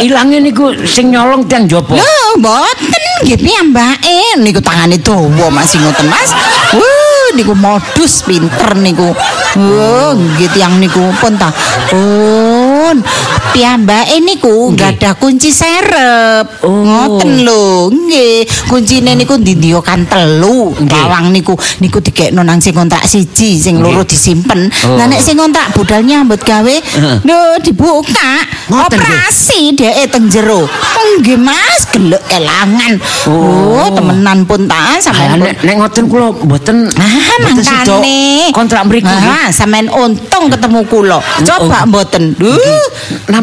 [0.01, 1.93] Ilange niku sing nyolong tiang jopo.
[1.99, 6.35] Lho, mboten nggih piyambake niku tangane dawa Mas sing ngoten Mas.
[6.75, 9.15] Wuh, niku modus pinter niku.
[9.55, 11.53] Wuh, nggih tiyang niku pun ta.
[11.87, 12.99] Pun
[13.55, 16.59] piyambake niku gadah kunci serep.
[16.59, 16.83] Oh.
[16.83, 18.43] Ngoten lho, nggih.
[18.67, 20.75] Kuncine niku didiokan telu.
[20.75, 20.91] Nggih.
[20.91, 24.67] Lawang niku niku dikekno nang sing kontrak siji, sing loro disimpen.
[24.83, 24.99] Oh.
[24.99, 26.75] Lah nek sing kontrak budal nyambut gawe,
[27.23, 28.43] lho dibuka.
[28.67, 30.67] Operasi dhek teng jero.
[30.67, 32.99] Oh, Nggih Mas, gelek elangan.
[33.29, 35.39] Oh, temenan pun ta Ah, sampean.
[35.39, 37.07] nek nek ngoten kula mboten Ah,
[37.39, 38.51] mboten mangkane.
[38.51, 39.07] kontrak mriku.
[39.07, 39.31] nggih.
[39.31, 41.21] Ah, sampean untung ketemu kula.
[41.45, 41.87] Coba Oh.
[41.87, 42.35] mboten.
[42.35, 42.57] Duh.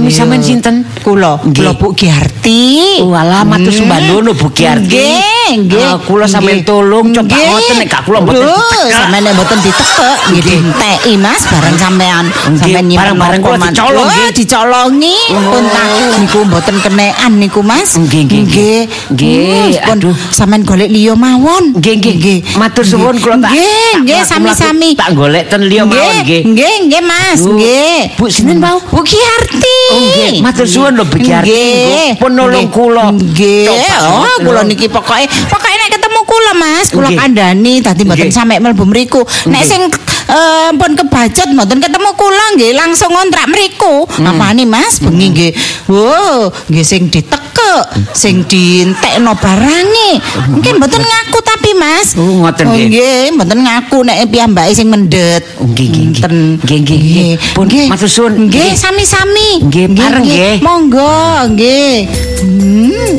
[0.02, 0.18] Nami Iya.
[0.18, 0.76] sampean sinten?
[0.98, 1.62] Kula, Nggih.
[1.62, 2.98] kula Bu Giarti.
[2.98, 4.90] Oh, alah, matur sembahdono, Bu Giarti.
[4.90, 5.78] Nggih, nggih.
[5.78, 6.66] Ah, kula sampean Nggih.
[6.66, 7.46] tolong, coba Nggih.
[7.46, 8.90] ngoten, nek kula mboten ditekek.
[8.90, 10.58] Sampean nek mboten ditekek, nggih Nggih.
[10.58, 12.24] dinteki Mas bareng sampean.
[12.26, 14.30] Nggih, Sampean nyimpen barang-barang kula dicolong, nggih.
[14.34, 15.16] dicolongi.
[15.30, 15.82] Pun ta
[16.18, 17.90] niku mboten kenekan niku Mas.
[17.94, 18.80] Nggih, nggih, Nggih.
[19.06, 19.70] nggih.
[19.70, 20.16] Hmm, pun Aduh.
[20.30, 21.78] sampean golek liya mawon.
[21.78, 22.38] Nggih, nggih.
[22.58, 23.54] Matur suwun kula tak.
[23.54, 24.98] Nggih, nggih sami-sami.
[24.98, 26.42] Tak golek ten liya mawon nggih.
[26.42, 28.18] Nggih, nggih Mas, nggih.
[28.18, 28.82] Bu, sinten mau?
[28.82, 29.78] Bu Giarti.
[29.92, 30.32] Oh, nggih.
[30.40, 31.52] Matur suwun lho, Bu Giarti.
[31.52, 32.10] Nggih.
[32.16, 33.12] Pun nolong kula.
[33.12, 33.68] Nggih.
[34.02, 38.84] Oh, kula niki pokoke pokoke nek ketemu kula Mas, kula kandhani dadi mboten sampe mlebu
[38.88, 39.20] mriku.
[39.48, 39.82] Nek sing
[40.28, 44.08] eh, pun kebajet mboten ketemu kula nggih langsung ngontrak mriku.
[44.08, 44.30] Hmm.
[44.32, 44.98] Apane Mas?
[45.02, 45.52] Bengi nggih.
[45.92, 47.84] Wo, nggih sing ditekek,
[48.16, 50.20] sing dientekno barange.
[50.48, 52.16] Mungkin mboten ngaku tapi Mas.
[52.16, 52.86] Oh, ngoten nggih.
[52.88, 55.42] nggih, mboten ngaku nek piyambake sing mendet.
[55.60, 56.30] Nggih, nggih, nggih.
[56.62, 57.32] Nggih, nggih.
[57.52, 58.48] Pun matur suwun.
[58.48, 58.78] Nggih, Nggih.
[58.78, 59.50] sami-sami.
[59.68, 60.56] Nggih, bareng nggih.
[60.62, 62.06] Monggo, nggih.
[62.42, 63.12] Hmm.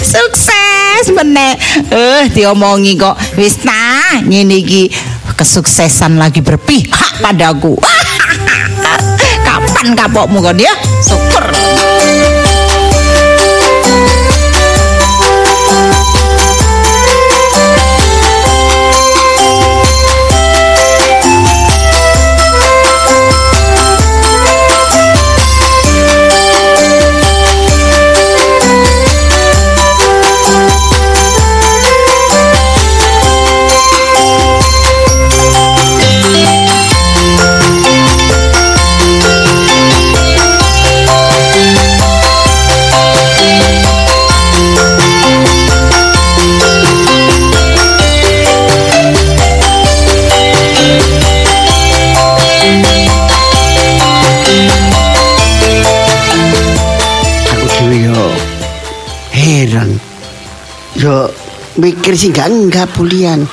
[0.12, 1.56] Sukses meneh.
[1.92, 3.16] Eh, diomongi kok.
[3.36, 4.88] Wis ta, ngene iki
[5.36, 7.76] kesuksesan lagi berpihak padaku.
[9.46, 10.72] Kapan kapokmu kok dia?
[11.02, 11.61] Syukur.
[61.78, 63.44] Mikir sih gak enggak bulian.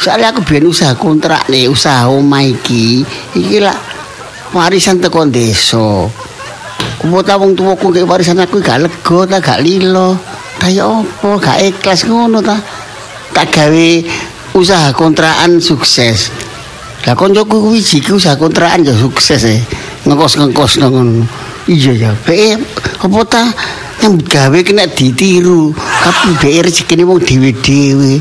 [0.00, 3.04] Soalnya aku biyen usaha kontrak nih usaha omah iki.
[3.36, 3.76] Iki lah
[4.56, 6.08] warisan teko desa.
[7.00, 10.16] Kumpul wong tuwaku kayak warisan aku gak lega ta gak lilo.
[10.60, 12.56] Kaya apa gak ikhlas ngono ta.
[13.36, 13.90] Tak gawe
[14.56, 16.32] usaha kontrakan sukses.
[17.08, 19.56] Lah koncoku kuwi iki usaha kontrakan ya sukses e.
[20.04, 21.24] Ngekos-ngekos ngono.
[21.68, 22.10] Iya ya.
[22.24, 22.56] Be
[23.00, 23.44] apa ta
[24.00, 28.20] yang gawe kena ditiru tapi be rezekine wong dhewe-dhewe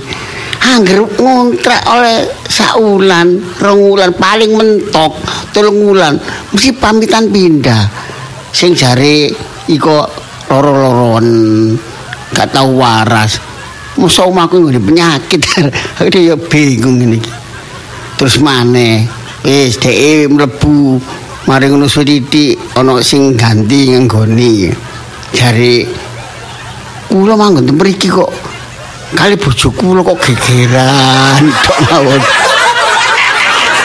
[0.60, 5.16] Angger ngontrak oleh saulan, rong wulan paling mentok,
[5.56, 6.20] telung wulan
[6.52, 7.88] mesti pamitan pindah.
[8.52, 9.32] Sing jare
[9.72, 10.04] iko
[10.52, 11.26] loro-loron
[12.36, 13.40] gak tau waras.
[13.96, 15.42] Mosok omahku ngene penyakit.
[16.04, 17.32] Aku ya bingung ngene iki.
[18.20, 19.08] Terus maneh
[19.48, 21.00] wis dhek mlebu
[21.48, 24.70] mari ngono sithik ana sing ganti nggoni.
[25.30, 25.86] Jare
[27.10, 28.30] kula manggon ten mriki kok
[29.18, 32.22] kali bojo kula kok gegeran tok mawon.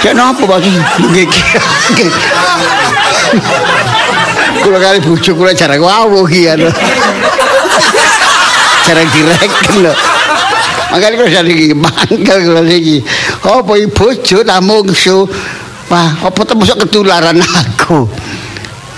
[0.05, 2.11] Cek napa Pak gegeran?
[4.61, 6.69] Kula kali bojo kula jarang wawuh iki anu.
[8.85, 9.93] Jarang direken lho.
[10.93, 13.01] Makanya kula jadi iki mangkel kula iki.
[13.45, 15.29] Apa iki bojo ta mungsu?
[15.93, 18.09] Wah, apa termasuk ketularan aku?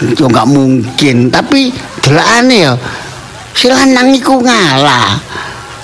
[0.06, 1.74] Itu nggak mungkin, tapi
[2.06, 2.72] delokane ya.
[3.56, 5.18] Si lanang iku ngalah.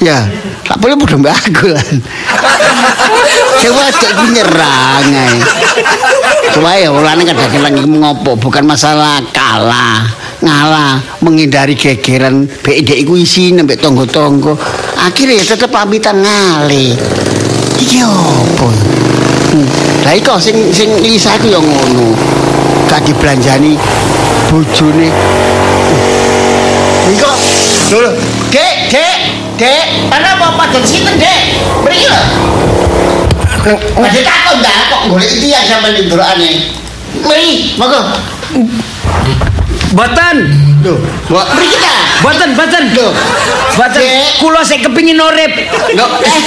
[0.03, 0.27] Ya,
[0.67, 2.03] tak boleh padha mbak aku lan.
[3.63, 5.39] Coba cek nyerang ae.
[6.51, 10.03] Coba ya ulane kadang-kadang iki ngopo, bukan masalah kalah.
[10.43, 14.59] Ngalah, menghindari gegeran BD iku isi nembek tonggo-tonggo.
[14.99, 16.99] Akhirnya ya tetep pamitan ngale.
[17.79, 18.75] Iki opo?
[19.55, 19.67] Hmm.
[20.03, 22.11] Lah iku sing sing Lisa iku ya ngono.
[22.91, 23.79] Gak dibelanjani
[24.51, 25.09] bojone.
[27.12, 27.37] Iki kok
[27.92, 28.09] lho,
[28.48, 29.16] Dek, Dek,
[29.61, 31.61] Dek, ana apa padon sinten, Dek?
[31.85, 32.22] Mriki lho.
[34.01, 36.72] Nek takon dah kok golek iki ya sampean ndurane.
[37.20, 38.01] Mriki, monggo.
[39.92, 40.37] Boten,
[40.81, 40.96] Lho,
[41.29, 41.92] mbok mriki ta?
[42.25, 42.85] boten, boten.
[42.96, 43.12] Lho.
[43.77, 44.01] Boten.
[44.01, 44.40] Dek.
[44.40, 45.53] Kula sik kepingin urip.
[45.92, 46.40] Lho, eh.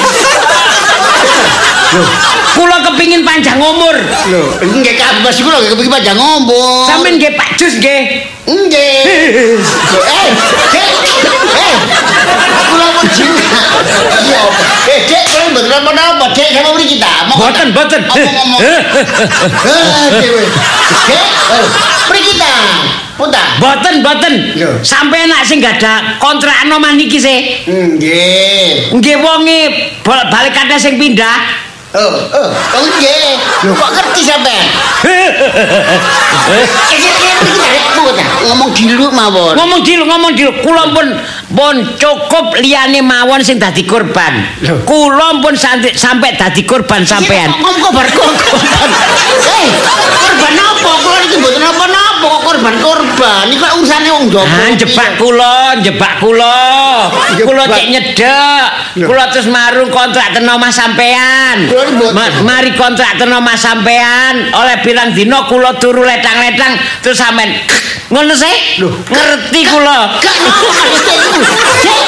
[2.56, 3.96] Kula kepingin panjang umur.
[4.32, 6.88] Lho, nggih kabeh kula nggih kepengin panjang ngomong.
[6.88, 8.02] Sampeyan nggih Pak Jus nggih.
[8.48, 9.00] Nggih.
[9.06, 10.28] Eh,
[10.72, 10.88] Dek.
[11.52, 11.76] Eh.
[12.72, 13.48] Kula mau jinak.
[14.24, 14.42] Iya?
[14.88, 17.12] Eh, Dek, kula mboten napa-napa, Dek, sama mriki ta?
[17.28, 17.76] Monggo Boten, ta.
[17.76, 18.02] boten.
[18.08, 18.60] Ngomong-ngomong.
[18.64, 18.82] Eh,
[20.24, 20.44] dewe.
[21.12, 21.66] Dek, eh,
[22.08, 22.52] mriki ta?
[23.16, 23.44] Punta.
[23.60, 24.34] Boten, boten.
[24.84, 27.68] Sampeyan nak sing gak ada kontrakan omah niki sih.
[27.68, 28.96] Nggih.
[28.96, 29.60] Nggih wonge
[30.04, 31.68] balik kata sing pindah.
[31.96, 32.52] Oh, oh, oh.
[33.64, 34.68] Lho kok ngerti sampean?
[35.08, 35.15] Eh,
[38.46, 39.58] Ngomong dilu mawon.
[39.58, 40.52] Ngomong dulu, ngomong dulu.
[40.62, 41.08] Kula pun
[41.56, 44.46] pun cukup liyane mawon sing dadi korban.
[44.86, 47.50] Kula pun sampai dadi korban sampean.
[47.50, 48.62] Ngomong korban korban.
[49.42, 49.68] Eh,
[50.22, 50.92] korban apa?
[51.02, 53.44] Kula iki mboten napa-napa kok korban-korban.
[53.50, 54.46] Iki kok urusane wong jowo.
[54.46, 56.60] Ah, jebak kula, jebak kula.
[57.34, 57.46] Jebak.
[57.50, 58.66] Kula cek nyedek.
[59.02, 61.66] Kula terus marung kontrak ten omah sampean.
[62.46, 64.54] Mari kontrak ten omah sampean.
[64.54, 67.56] Oleh bilang dino kula turu letang-letang terus sampean
[68.12, 68.84] ngono sih?
[68.84, 68.94] Lho.
[69.10, 70.22] Ngerti kula.
[70.22, 71.20] Gak ngono kan Dek.
[71.82, 72.00] Dek,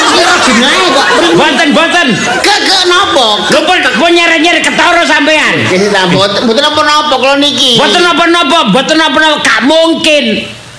[0.00, 1.06] Iki kok jenenge kok.
[1.36, 2.08] Boten, boten.
[2.44, 3.28] Gak gak napa?
[3.48, 5.54] Lho pun pun nyeret-nyeret ketara sampean.
[5.72, 7.80] Nggih mboten mboten napa-napa kula niki.
[7.80, 10.24] Boten napa-napa, boten napa-napa, gak mungkin.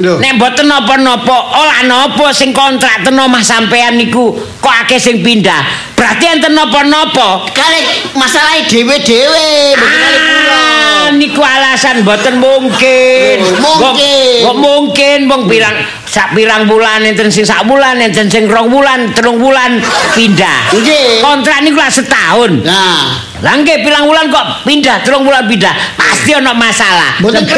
[0.02, 5.94] Nek boten napa-napa, olah napa sing kontrak ten omah sampean niku kok akeh sing pindah.
[5.94, 7.46] Berarti enten napa-napa.
[7.54, 10.58] Kali masalah dhewe-dhewe, mboten kula.
[10.58, 13.38] Ah, niku alasan boten mungkin.
[13.62, 14.42] Mungkin.
[14.42, 15.78] Kok mungkin wong bilang
[16.12, 19.80] sak pirang bulan enten sing sak bulan, enten sing rong bulan, telung bulan
[20.12, 20.76] pindah.
[20.76, 21.24] Nggih.
[21.24, 22.68] Kontrak niku lah setahun.
[22.68, 25.72] Nah, Lah nggih pirang bulan kok pindah, telung bulan pindah.
[25.96, 27.16] Pasti ono masalah.
[27.24, 27.48] mboten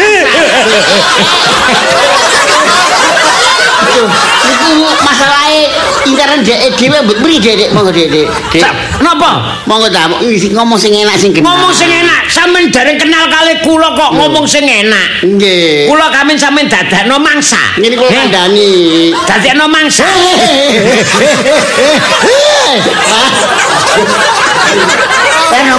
[4.54, 4.86] niku
[6.08, 8.10] intern dhek dhewe mbok mriki Dek, Dek, monggo Dek,
[9.04, 9.62] Napa?
[9.68, 11.54] Monggo ta, ngomong sing enak sing kenal.
[11.54, 15.24] Ngomong sing enak, sampean dereng kenal kali kula kok ngomong sing enak.
[15.24, 15.88] Nggih.
[15.92, 17.60] Kula kamen sampean dadakno mangsa.
[17.80, 19.12] Ngene kula kandhani.
[19.28, 20.08] Dadakno mangsa.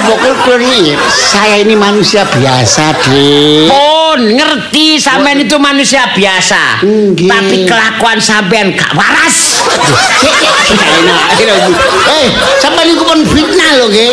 [0.04, 3.72] Pokok kula ini, saya ini manusia biasa, Dek.
[3.72, 6.84] Pun ngerti sampean itu manusia biasa.
[7.16, 9.64] Tapi kelakuan sampean gak waras.
[12.04, 12.26] Eh,
[12.62, 14.12] sampai niku pun fitnah lho, nggih.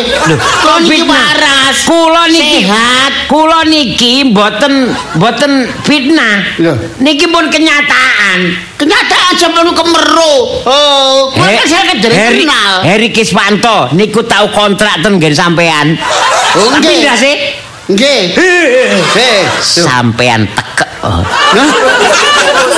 [0.60, 1.76] Kula niki waras.
[1.86, 3.12] Kula niki Sehat.
[3.30, 5.52] Kula niki mboten mboten
[5.86, 6.36] fitnah.
[6.60, 6.72] Lho.
[7.00, 8.38] Niki pun kenyataan.
[8.76, 10.36] Kenyataan sampai niku kemeru.
[10.66, 12.72] Oh, kula kan saya kenal.
[12.84, 15.96] Heri Kiswanto niku tahu kontrak ten sampean.
[16.58, 17.06] Oh, nggih.
[17.06, 17.34] ndak sih?
[17.92, 18.22] Nggih.
[19.16, 20.81] Eh, Sampean tekek.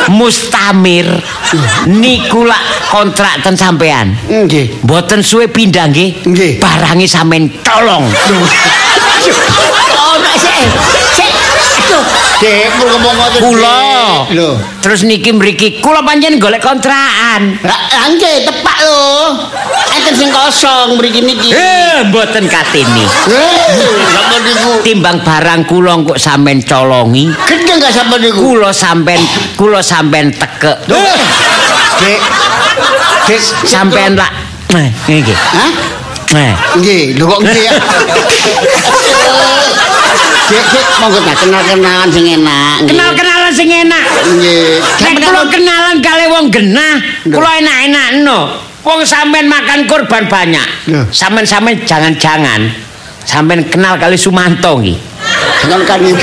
[0.09, 1.09] Mustamir
[1.89, 2.61] niku lak
[2.93, 4.17] kontrak ten sampean.
[4.29, 4.85] Nggih.
[4.85, 6.25] Mboten suwe pindah nggih.
[6.25, 6.53] Nggih.
[6.61, 8.05] Barangi sampean tolong.
[9.95, 10.69] Oh, sik.
[11.17, 11.34] Sik.
[12.35, 13.41] Dek, kula ngomong ngoten.
[13.41, 13.79] Kula.
[14.35, 14.51] Lho.
[14.83, 17.57] Terus niki mriki kula pancen golek kontrakan.
[17.63, 19.39] Lah, nggih, tepak lho.
[19.95, 21.55] Enten sing kosong mriki niki.
[21.55, 23.07] Eh, mboten katini.
[23.31, 23.65] Eh,
[24.13, 24.73] sampe niku.
[24.83, 28.53] Timbang barang kula kok sampean colongi, Gede enggak sampe niku?
[28.59, 29.23] kula sampean
[29.57, 30.77] kula sampean tekek.
[30.91, 32.21] Dek.
[33.25, 33.41] Dek.
[33.65, 34.31] Sampean lak
[34.75, 35.39] eh nggih.
[35.39, 35.73] Hah?
[36.81, 37.73] Nggih, lho kok nggih ya.
[40.45, 42.77] Dek, dek, monggo tak kenal-kenalan sing enak.
[42.85, 44.05] Kenal-kenalan sing enak.
[44.29, 44.83] Nggih.
[44.83, 48.41] Nek kula kenalan kali wong genah, kula enak-enak no.
[48.85, 50.69] Wong sampean makan korban banyak.
[51.09, 52.69] Sampean-sampean jangan-jangan
[53.25, 54.99] sampean kenal kali Sumanto nggih.
[55.65, 56.01] Dengan kan.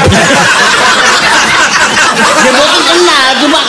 [2.42, 3.60] Ya mboten kenal, cuma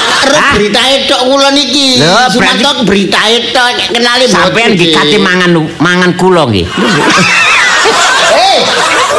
[0.57, 2.01] beritae tok kula niki.
[2.01, 4.37] Lho, Sumanto beritae tok kenali mboten.
[4.49, 4.97] Sampean nggih nggih.
[4.97, 6.67] kate mangan mangan kula nggih.
[8.33, 8.59] Eh,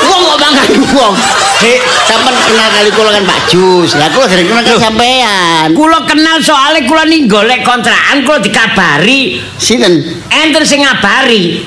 [0.09, 0.67] wong kok mangan
[0.97, 1.13] wong.
[1.61, 1.79] Dik,
[2.09, 3.89] sampean kenal kali kula kan Pak Jus.
[3.95, 5.67] Lah kula dereng kenal kali sampean.
[5.77, 10.01] Kula kenal soalnya kula nih golek kontrakan kula dikabari Sinten?
[10.27, 11.61] enten sing ngabari.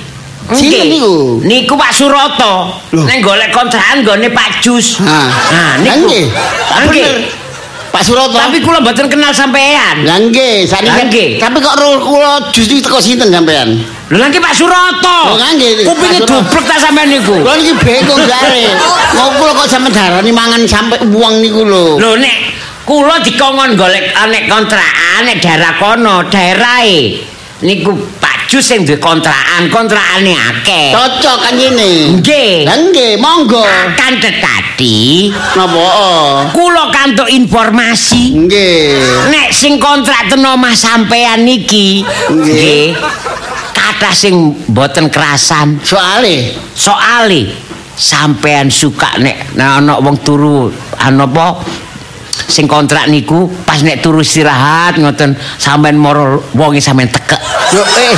[0.47, 0.91] Sinten Nggih.
[0.95, 1.17] niku?
[1.43, 2.83] Niku Pak Suroto.
[2.95, 4.99] Neng golek kontrakan gone Pak Jus.
[5.03, 5.19] Ha.
[5.55, 6.07] Nah, niku.
[6.07, 6.25] nggih.
[6.87, 7.46] Bener.
[7.97, 8.37] Pak Suroto.
[8.37, 10.05] Tapi kula mboten kenal sampean.
[10.05, 11.49] Lah nggih, sakniki kan-.
[11.49, 13.81] Tapi kok kula justru teko sinten sampean?
[14.13, 15.33] Lho lagi Pak Suroto.
[15.33, 15.89] Oh, nggih.
[15.89, 17.41] Kupinge dublek ta sampean niku.
[17.41, 18.77] Kula niki bingung jare.
[19.17, 21.97] Kula kok sampe darani mangan sampe uang niku lho.
[21.97, 22.37] Lho nek
[22.85, 27.17] kula dikongkon golek anek kontrakan nek daerah kono, daerahe
[27.65, 27.97] niku
[28.47, 30.95] Pak Jus sing duwe kontrakan, kontrakane akeh.
[30.95, 32.15] Cocok kan ini.
[32.15, 32.63] Nggih.
[32.63, 33.59] Lah nggih, monggo.
[33.59, 36.55] Akan tetapi Napa?
[36.55, 39.35] kula kantuk informasi Nggih.
[39.35, 42.95] nek sing kontrak ten omah sampean niki Nggih.
[43.75, 47.51] kathah sing boten kerasan Soale soale
[47.99, 50.69] sampean suka nek ana wong turu
[51.01, 51.65] anu apa
[52.47, 57.39] sing kontrak niku pas nek turu istirahat ngoten sampean moro wonge sampean tekek
[57.75, 58.15] yo eh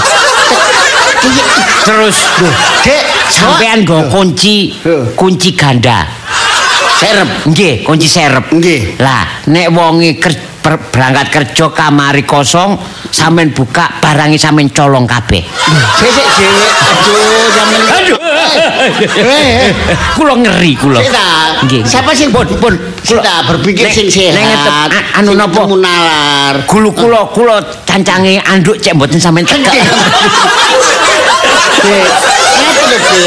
[1.85, 2.17] terus
[2.85, 3.03] Dek,
[3.33, 4.77] sampean go kunci
[5.17, 6.05] kunci ganda
[7.01, 7.49] serep.
[7.49, 9.01] nggih kunci serep Nggih.
[9.01, 10.21] lah nek wonge
[10.93, 12.77] berangkat kerja kamari kosong
[13.09, 15.41] sampean buka barangi sampean colong kabeh
[15.97, 16.53] Sik sik sik.
[16.53, 17.83] Aduh, sampean.
[17.89, 18.18] Aduh.
[18.89, 19.73] Eh, eh.
[20.17, 21.01] kula ngeri kula.
[21.65, 21.83] Nggih.
[21.85, 22.75] Siapa sing pun pun
[23.05, 24.91] Sik ta berpikir sing sehat.
[25.17, 25.65] anu napa?
[25.65, 26.65] temu nalar.
[26.67, 29.47] Gulu kula kula cancange anduk cek mboten sampean.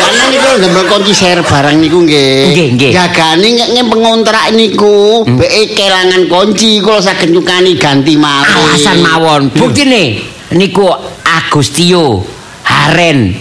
[0.02, 2.52] Ana niku ndemel kunci serep barang niku nggih.
[2.52, 2.92] Nggih, nggih.
[2.96, 5.38] Jagane nek pengontrak niku, Hmm.
[5.38, 8.68] beke kelangan kunci kula saged nyukani ganti mawon.
[8.72, 9.42] Alasan mawon.
[9.54, 10.20] Buktine
[10.58, 10.88] niku
[11.24, 12.26] Agustio,
[12.68, 13.36] Haren,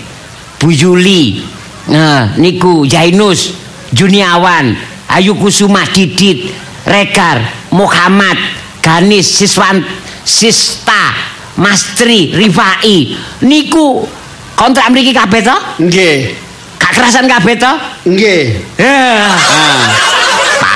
[0.60, 1.42] Bu Yuli.
[1.88, 3.56] Nah, niku Jainus,
[3.94, 4.76] Juniawan,
[5.08, 6.52] Ayu Kusuma Didit,
[6.84, 7.40] Regar,
[7.72, 8.36] Muhammad,
[8.82, 9.82] Ganis, Siswan,
[10.24, 11.16] Sista,
[11.56, 13.16] Mastri, Rifai.
[13.42, 14.06] Niku
[14.54, 15.56] kontrak mriki kabeh to?
[15.80, 16.36] Nggih.
[16.80, 17.72] Gak kerasan kabeh to?
[18.08, 18.42] Nggih.
[18.78, 19.32] Ya.
[19.32, 20.19] Ah,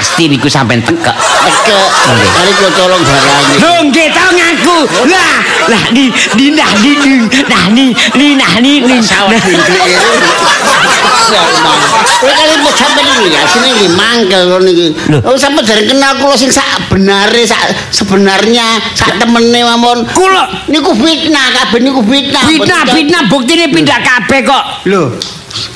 [0.04, 1.16] Pasti niku sampean tekek.
[1.16, 1.80] teke
[2.36, 3.44] kali kula colong barang.
[3.56, 4.78] Lho nggih tau ngaku.
[5.08, 5.32] Lah,
[5.72, 9.00] lah di di nah di di nah ni ni nah ni ni.
[9.00, 10.20] Pinggir.
[12.20, 14.92] Kowe kali mau sampean iki ya sini iki mangkel ngono iki.
[15.08, 15.24] Lho.
[15.24, 20.04] Oh sampe dereng kenal kula sing sak benare sak sebenarnya sak temene mawon.
[20.12, 22.44] Kula Niku fitnah kabeh niku fitnah.
[22.44, 24.84] fitnah fitnah buktine pindah kabeh kok.
[24.84, 25.16] Lho,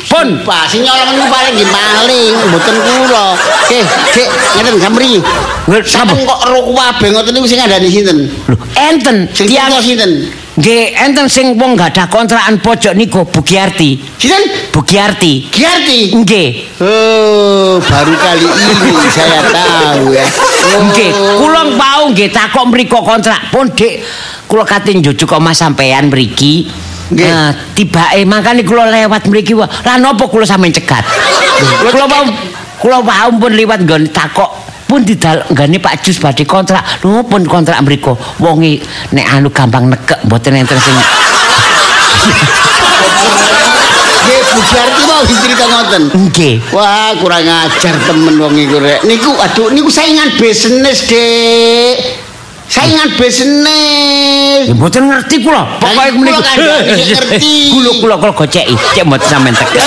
[0.08, 3.38] Pun Pak, sing nyolong niku paling nggih maling, mboten kula.
[3.38, 3.80] Oke,
[4.16, 5.22] Cek, ngeten samri.
[5.68, 5.82] Nggih?
[5.86, 8.18] Sampeyan kok ro kabeh ngoten niku sing ngandani sinten?
[8.26, 10.32] lho enten Sing tiyang sinten?
[10.58, 14.02] nggih enten sing wong gak ada kontrakan pojok niku Bugiarti.
[14.18, 14.74] Sinten?
[14.74, 15.46] Bugiarti.
[15.54, 16.18] Giarti.
[16.18, 16.48] Nggih.
[16.82, 20.26] Oh, baru kali ini saya tahu ya.
[20.26, 20.82] Oh.
[20.90, 24.02] Nggih, kula pau nggih takok mriko kontrak pun Dik
[24.50, 26.87] kula kate njujuk omah sampean mriki.
[27.08, 27.24] Nggih.
[27.24, 29.68] Nah, tibake makane kula lewat mriki wae.
[29.84, 31.04] Lah napa kula sampean cegat?
[31.92, 32.24] Kula pau
[32.78, 34.50] kula pau pun liwat nggon takok
[34.88, 36.84] pun didal nggane Pak Jus badhe kontrak.
[37.02, 38.14] Lho pun kontrak mriko.
[38.38, 38.78] Wonge
[39.16, 40.94] nek anu gampang nekek mboten enten sing
[44.28, 46.02] Nggih, Bu Giarti mau cerita ngoten.
[46.28, 46.54] nggih.
[46.76, 49.00] Wah, kurang ajar temen wong iku rek.
[49.08, 52.27] Niku aduh niku saingan bisnis, Dek.
[52.68, 54.68] Saingan bisnis.
[54.68, 55.80] Ya mboten ngerti kula.
[55.80, 57.56] Pokoke kula kan nggak ngerti.
[57.72, 58.76] Kula kula kula goceki.
[58.92, 59.80] Cek mboten sampean tekek.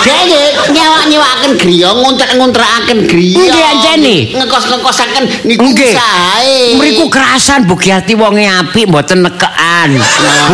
[0.00, 3.36] Dek nyewa-nyewaken griya, ngontrak-ngontrakaken griya.
[3.36, 4.16] Nggih, anjene.
[4.32, 6.80] Ngekos-ngekosaken niku usahae.
[6.80, 10.00] Mriku kerasan Bugiati wonge apik mboten nekekan.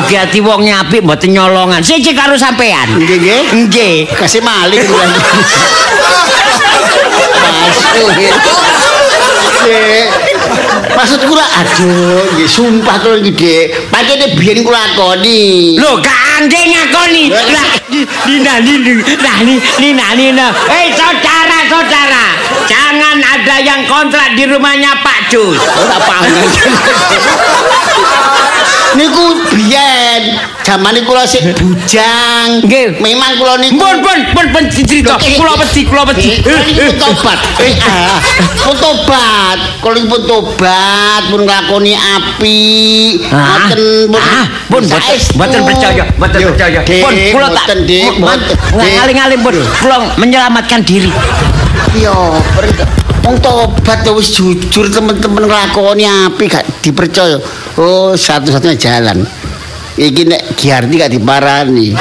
[0.01, 1.83] Bugiati wonge apik mboten nyolongan.
[1.83, 2.99] Siji karo sampean.
[2.99, 3.43] Nggih, nggih.
[3.67, 3.97] Nggih.
[4.19, 5.11] Kasih maling bulan.
[9.67, 10.07] Dek.
[10.95, 13.65] Maksudku lah, aduh, nggih sumpah kula iki, Dek.
[13.91, 15.75] Pancene biyen kula lakoni.
[15.75, 17.35] Lho, kangge ngakoni.
[17.35, 17.67] Lah,
[18.27, 18.93] Nina, Nina,
[19.23, 19.37] nah,
[19.83, 20.47] Nina, Nina.
[20.71, 22.25] Hei, saudara-saudara,
[22.67, 25.59] jangan ada yang kontrak di rumahnya Pak Jus.
[25.59, 26.31] Ora paham.
[28.97, 32.65] Niku biyen zaman kula sik bujang.
[32.65, 32.97] Nggih.
[33.05, 35.21] Memang kula niku Pun, pun, pun, pun, cerita.
[35.21, 36.41] Eh, Kula wedi, kula wedi.
[36.41, 37.39] Eh, niku pun tobat.
[37.61, 38.17] Eh, ah,
[38.65, 39.59] pun tobat.
[39.85, 42.61] Kula niku pun tobat, pun nglakoni api.
[43.29, 44.17] Ah, pun.
[44.17, 45.37] ah, pun boten saestu.
[45.37, 46.81] boten percaya, boten Yo, percaya.
[46.81, 48.41] Pun kula tak boten, Dik, boten.
[48.49, 48.93] Dik.
[48.97, 49.55] ngaling-aling pun
[49.85, 51.13] kula menyelamatkan diri.
[51.97, 52.89] Yo, per-
[53.25, 57.41] wong tobat ya wis jujur temen-temen nglakoni api gak dipercaya.
[57.81, 59.25] Oh, satu-satunya jalan.
[59.97, 61.97] Iki nek Giardi gak diparani.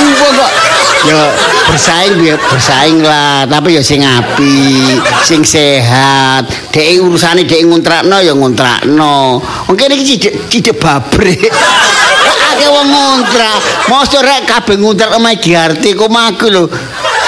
[0.00, 0.50] Apa kok?
[1.00, 1.32] Ya
[1.64, 6.44] bersaing ya bersaing lah, tapi ya sing apik, sing sehat.
[6.74, 9.40] Dek urusane dek ngontrakno ya ngontrakno.
[9.40, 11.38] Wong kene iki cidek cidek babre.
[12.70, 13.58] Wong ngontrak.
[13.90, 16.64] Mosok rek kabeh ngontrak omahe Giarti kok aku lho.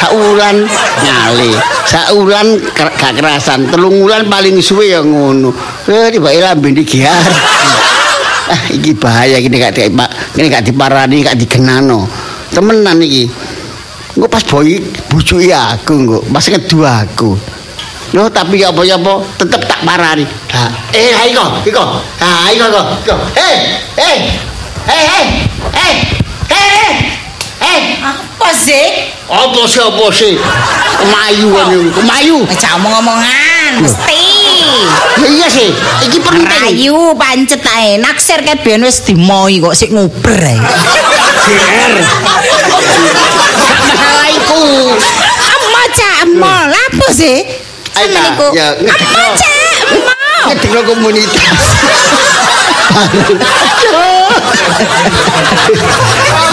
[0.03, 0.67] Saulan
[1.03, 1.55] nyale,
[1.87, 5.55] saulan ker- gak kerasan, telung wulan paling suwe ya ngono.
[5.87, 6.83] Eh tibake lambe di.
[8.43, 9.87] Ah, iki bahaya gini gak di,
[10.35, 12.05] gini gak diparani gak digenano.
[12.51, 13.31] Temenan iki.
[14.19, 14.77] Engko pas boy
[15.09, 17.31] bujuki aku engko, pas ngedu aku.
[18.13, 20.27] Loh tapi ya apa-apa tetep tak parani.
[20.53, 21.45] Ha, eh ha iko.
[22.21, 22.67] Ha iko.
[22.69, 23.15] iko.
[23.41, 23.57] Eh,
[23.97, 24.19] eh.
[24.83, 25.27] Eh, eh.
[25.79, 25.95] Eh.
[26.51, 26.91] Eh.
[27.63, 27.83] Eh.
[28.03, 29.15] Apa sih?
[29.31, 30.35] Apa sih apa sih?
[30.99, 32.43] Kemayu ngene, kemayu.
[32.51, 34.27] Aja omong-omongan, mesti.
[35.23, 35.71] Ya iya sih,
[36.03, 36.51] iki penting.
[36.51, 40.59] Rayu pancet ae naksir ke ben wis dimoi kok sik nguber ae.
[40.59, 41.95] GR.
[43.63, 44.67] Gak masalah iku.
[45.47, 47.47] Amma cak mall apa sih?
[47.95, 48.47] Ayo, Sama niku.
[48.91, 50.43] Amma cak mall.
[50.51, 51.63] Ngedekno komunitas.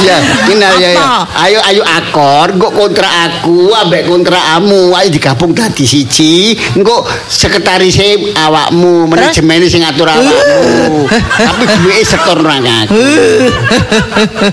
[0.03, 0.93] ya, kenal ya?
[1.39, 6.55] Ayo ayo akor, engko kontrak aku ambek kontrak kamu, ayo digabung dadi siji.
[6.75, 11.07] Engko sekretarise awakmu, manajemen sing ngatur awakmu.
[11.35, 13.01] Tapi duwike setor nang aku.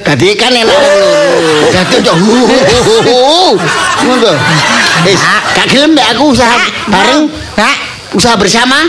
[0.02, 0.80] Dadi kan enak.
[1.72, 2.14] Dadi yo.
[4.06, 4.32] Ngono.
[5.06, 5.20] Wis,
[5.54, 6.56] gak gelem aku usaha
[6.88, 7.76] bareng, Kak,
[8.16, 8.80] usaha bersama.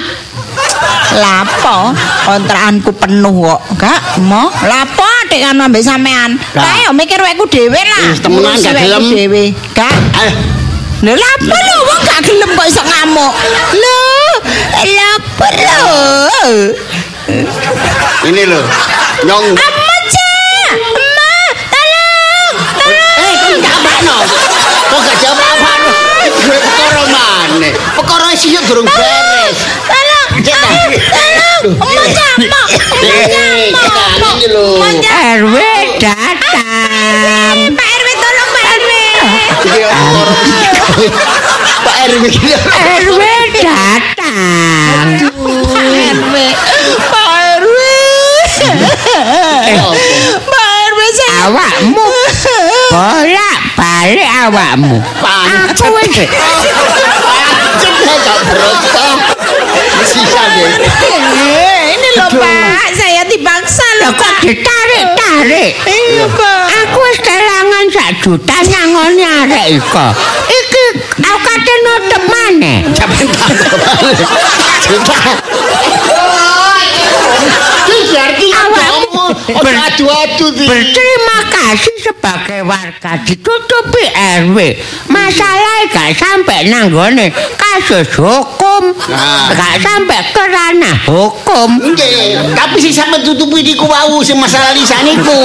[1.17, 3.59] Lapo kontrakanku penuh kok.
[3.79, 6.35] Kak, mau lapo adik kan ambek sampean.
[6.53, 8.03] Kae yo mikir wekku dhewe lah.
[8.11, 9.03] Wis, temenan gak gelem.
[9.11, 9.43] dhewe.
[10.17, 10.33] Ayo.
[11.05, 13.33] lho lapo lho wong gak gelem kok iso ngamuk.
[13.77, 13.99] Lho,
[14.97, 15.81] lapo lho.
[18.27, 18.65] Ini loh.
[19.27, 19.45] Nyong.
[19.57, 21.33] Amma cak, Amma,
[21.73, 22.53] tolong.
[23.17, 24.15] Eh, kok gak apa-apa
[24.87, 26.07] Kok gak jawab apa-apa
[26.47, 27.69] perkara mana?
[27.97, 29.57] Perkara sih yuk durung beres.
[35.27, 35.57] RW
[35.97, 37.57] datang.
[37.73, 38.91] Pak RW tolong Pak RW.
[41.81, 42.25] Pak RW.
[43.01, 43.21] RW
[43.65, 45.25] datang.
[45.25, 46.35] Pak RW.
[47.09, 47.27] Pak
[47.57, 47.79] RW.
[50.45, 51.49] Pak RW saya.
[51.49, 52.05] Awakmu
[52.93, 55.01] bolak balik awakmu.
[55.01, 56.29] Aku wis
[57.77, 59.36] Pancet gak berosa.
[60.05, 60.43] Sisa.
[60.57, 65.71] Eh, Ini loh Pak, saya dipaksa Lah loh kok ditarik-tarik.
[65.87, 66.63] Iya Pak.
[66.85, 70.07] Aku wis kelangan sak juta nyangoni arek iko.
[70.47, 70.85] Iki
[71.17, 72.77] aku kate nutup maneh.
[72.93, 73.29] Takut.
[74.87, 75.17] Juta.
[77.87, 78.47] Terus arti
[79.87, 80.67] Adu-adu sih.
[80.67, 84.03] Berterima kasih sebagai warga ditutupi
[84.43, 84.57] RW.
[85.07, 89.51] Masalah gak sampai nanggone kasus hukum, Nah.
[89.51, 91.69] gak sampai ke ranah hukum.
[91.93, 95.39] Nggih, tapi sing sampe tutupi niku wau sing masalah lisan niku.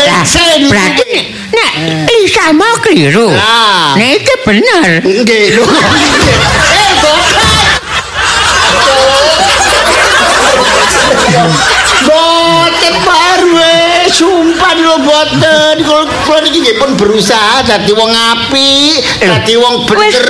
[0.00, 0.64] Lah, Sen.
[0.68, 1.72] berarti nek, nek
[2.08, 3.28] Lisa mau keliru.
[3.32, 3.96] Nah.
[3.96, 4.88] Iki bener.
[5.04, 5.64] Nggih, lho.
[6.70, 7.49] Eh,
[12.06, 12.94] boten.
[13.00, 15.76] Parwe, sumpah lho boten.
[15.82, 20.28] Kalau kalau niki nggih pun berusaha dadi wong apik, dadi wong bener,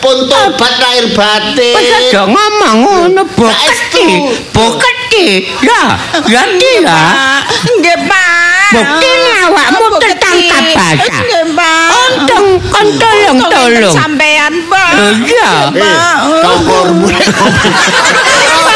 [0.00, 1.74] pun tobat lahir batin.
[1.76, 4.02] Wis aja ngomong ngono Saestu.
[4.02, 4.08] boketi.
[4.54, 5.28] Boketi.
[5.64, 5.82] Ya,
[6.28, 6.86] ya dia.
[6.86, 7.40] Pak.
[7.78, 8.68] Nggih Pak.
[8.68, 10.04] Bukti ini awakmu Bukti.
[10.04, 11.44] tertangkap basah.
[11.56, 11.88] Pak.
[11.88, 13.94] Untung kon tolong-tolong.
[13.96, 14.92] Sampean Pak.
[15.24, 15.52] Iya.
[15.72, 16.04] Eh,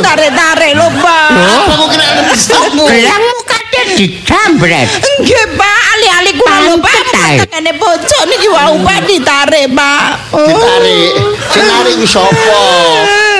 [0.00, 1.28] ditarik-tarik lho Pak.
[1.36, 2.84] Apa kok kena stopmu?
[2.88, 4.88] Gelangmu kate dijambret.
[5.20, 7.04] Nggih Pak, ali-ali kula lho Pak.
[7.44, 10.32] Tengene pojok niki wau Pak ditarik Pak.
[10.32, 11.12] ditarik.
[11.52, 12.60] Sing narik ku sapa?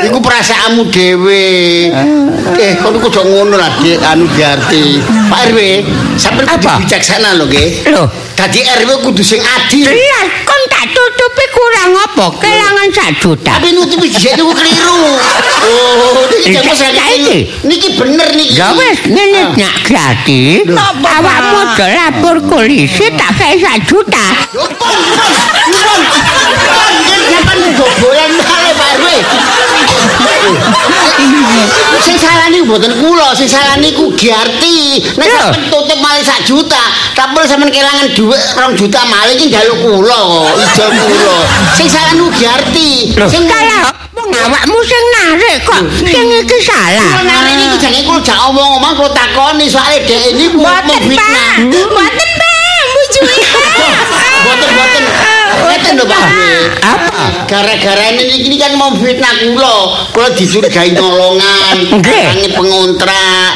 [0.05, 1.45] Iku perasaanmu dhewe.
[2.57, 5.01] Eh kok niku aja ngono lah Dik anu diarti.
[5.33, 5.59] Pak RW
[6.21, 7.89] sampeyan kudu bijaksana lho nggih.
[7.89, 8.05] Lho,
[8.37, 9.89] dadi RW kudu sing adil.
[9.89, 10.63] Jelas kon
[12.11, 12.27] apa?
[12.43, 13.55] Kelangan sak juta.
[13.55, 14.99] tapi nutupi dhisik niku keliru
[15.63, 17.39] oh Iki, jek masalah iki.
[17.63, 20.67] niki bener niki Ya wis ngene nyak Pak?
[20.67, 24.27] Awakmu aja lapor polisi tak kei sak juta.
[24.51, 25.33] Yo, pon, pon,
[25.63, 26.03] pon,
[27.31, 29.07] sampeyan dobolan malih Pak RW
[32.01, 35.05] sing salah niku mboten kula, sing salah niku Giarti.
[35.17, 35.47] Nek Lho.
[35.53, 36.81] sampeyan tutup malih sak juta,
[37.13, 41.39] tapi sampeyan kelangan dhuwit 2 juta malih iki njaluk kula kok, ijo kula.
[41.77, 42.91] Sing salah niku Giarti.
[43.29, 43.45] Sing
[44.21, 45.83] Wong awakmu sing narik kok.
[46.05, 47.25] Sing iki salah.
[47.25, 51.01] Narik iki jange kula jak omong-omong kula takoni soalnya dhek ini Mboten.
[51.71, 52.83] Mboten, Pak.
[52.91, 53.97] Bujui, Pak.
[54.45, 55.30] Boten
[55.61, 56.25] Ngeten lho Pak.
[56.81, 57.25] Apa?
[57.45, 59.77] Gara-gara ini ini kan mau fitnah kula.
[60.15, 62.25] Kula dicurigai nolongan, Nggih.
[62.31, 63.53] karange pengontrak.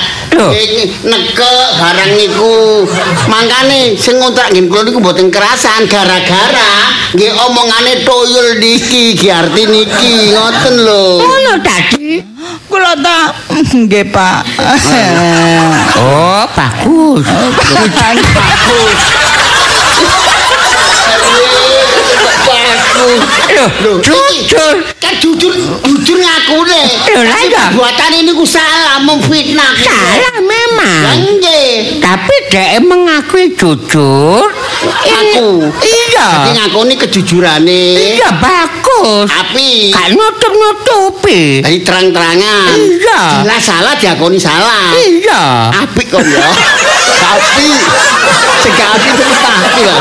[1.04, 2.84] Nekek barang niku.
[3.30, 9.62] Mangkane sing ngontrak nggih kula niku mboten kerasan gara-gara nggih omongane toyol niki, ki arti
[9.70, 11.22] niki, ngoten lho.
[11.22, 12.18] Ngono tadi.
[12.68, 13.30] Kula ta
[13.72, 14.40] nggih, Pak.
[15.94, 17.24] Oh, bagus.
[17.94, 19.00] Bagus.
[24.00, 24.74] Jujur.
[24.98, 25.52] Kan jujur
[25.84, 26.82] jujur ngakune.
[27.12, 27.64] Lho, lah iya.
[27.72, 29.72] Buatane niku salah memfitnah.
[29.76, 31.14] Salah memang.
[31.36, 32.00] Nggih.
[32.00, 34.48] Tapi dia mengakui jujur.
[35.04, 35.48] Ini- Aku.
[35.80, 36.28] Iya.
[36.30, 37.84] Jadi ngakoni kejujurane.
[38.16, 39.28] Iya bagus.
[39.28, 41.60] Tapi Gak nutup-nutupi.
[41.60, 42.68] dari terang-terangan.
[42.74, 43.20] Iya.
[43.44, 44.92] Jelas salah diakoni salah.
[44.94, 45.42] Iya.
[45.84, 46.48] Apik kok ya.
[47.14, 47.68] Tapi
[48.60, 50.00] cegah api terus tapi lah.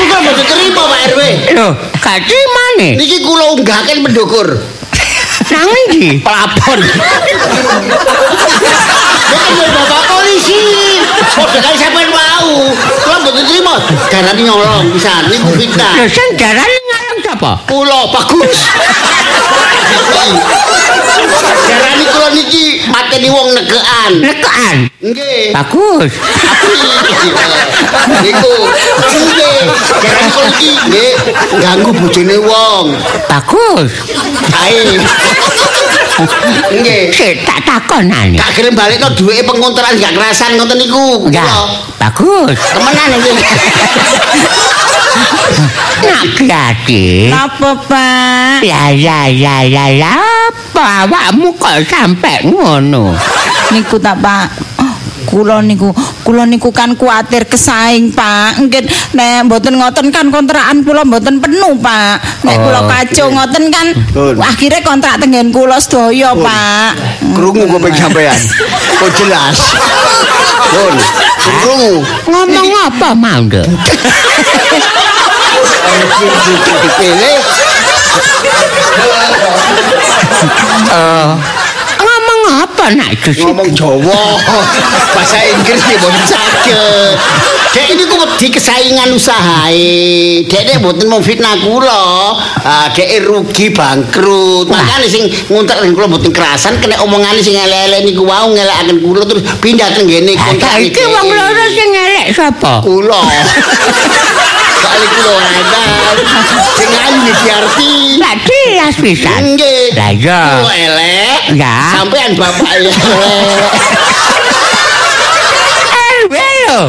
[0.00, 1.20] Tapi kok mboten terima Pak RW.
[1.60, 2.96] Loh, gak terima nih.
[2.96, 4.48] Niki kula unggahaken pendukur.
[5.52, 6.24] Nang ndi?
[6.24, 6.80] pelapor.
[9.60, 10.56] Ya bapak polisi.
[11.36, 12.72] Kode kali sampean mau.
[12.80, 13.76] Kula mboten terima.
[14.08, 15.92] Darani nyolong pisan niku fitnah.
[16.00, 16.80] Lho, sing darane
[17.30, 17.62] sapa?
[17.70, 18.58] Kula bagus.
[21.70, 24.12] Darani kula niki mateni wong negekan.
[24.18, 24.76] Nekaan.
[24.98, 25.54] Nggih.
[25.54, 26.12] Bagus.
[28.26, 28.54] Niku
[29.14, 29.62] nggih.
[30.02, 31.12] Darani kula niki nggih
[31.62, 32.86] ganggu bojone wong.
[33.30, 33.90] Bagus.
[34.66, 34.98] Ae.
[36.80, 37.12] Nggih.
[37.46, 38.36] Tak takonane.
[38.36, 41.28] Gak gelem balekno duweke pengontrakan gak kerasan ngoten niku.
[41.28, 41.46] Kula.
[42.00, 42.58] bagus.
[42.74, 43.32] Temenan iki.
[46.00, 47.28] Nak grati.
[47.28, 48.64] Napa, Pak?
[48.64, 50.14] Ya ya ya ya ya.
[50.70, 53.12] Apa awakmu kok sampe ngono?
[53.70, 54.79] Niku tak, Pak.
[55.28, 55.92] Kula niku,
[56.24, 58.60] kula niku kan kuatir kesaing, Pak.
[58.62, 62.44] Nggih, nek mboten ngoten kan kontrakan kula mboten penuh, Pak.
[62.46, 63.86] Nek Oh, kula kacau ngoten kan
[64.40, 66.90] akhirnya kontrak tengen kula sedaya, Pak.
[67.36, 68.40] Krungu kuping sampean.
[69.00, 69.58] Kok jelas.
[70.70, 70.94] Pun.
[71.40, 71.94] Krungu.
[72.28, 73.66] Ngomong apa mau, Nduk?
[82.60, 83.40] Apa nak Gus?
[83.40, 84.36] ngomong Jawa.
[85.16, 87.16] Bahasa Inggris ya mboten saged.
[87.70, 90.44] Dek ini ku wedi kesaingan usahae.
[90.44, 94.68] Dek nek mboten mau fitnah kula, ah dek rugi bangkrut.
[94.68, 99.24] Makane sing ngontrak ning kula mboten kerasan kena omongane sing elek-elek niku wau ngelakaken kula
[99.24, 102.84] terus pindah teng ngene kontrak Iki wong loro sing elek sapa?
[102.84, 103.20] kula.
[104.80, 105.48] Kali kula
[106.76, 107.92] sing ayu iki arti.
[108.16, 109.42] Lah jelas pisan.
[109.54, 109.92] Nggih.
[109.92, 110.42] Lah iya.
[110.64, 111.38] Kula elek.
[111.60, 111.76] Ya.
[111.92, 112.96] Sampean bapak elek.
[116.24, 116.80] RW lho.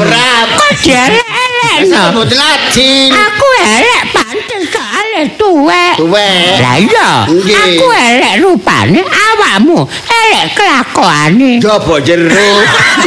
[0.00, 0.46] Berat.
[0.56, 2.02] Kok jelek-elek no?
[2.16, 3.12] Mboten adil.
[3.12, 5.94] Aku elek pantes soalnya tuwek.
[6.00, 6.56] Tuwek.
[6.64, 7.10] Lah iya.
[7.28, 7.56] Nggih.
[7.56, 11.60] Aku elek rupane, awakmu elek kelakuane.
[11.60, 12.50] Coba jero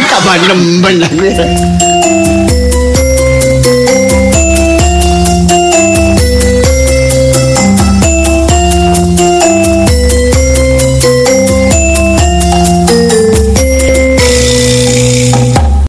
[0.07, 1.25] tambah nemen aku.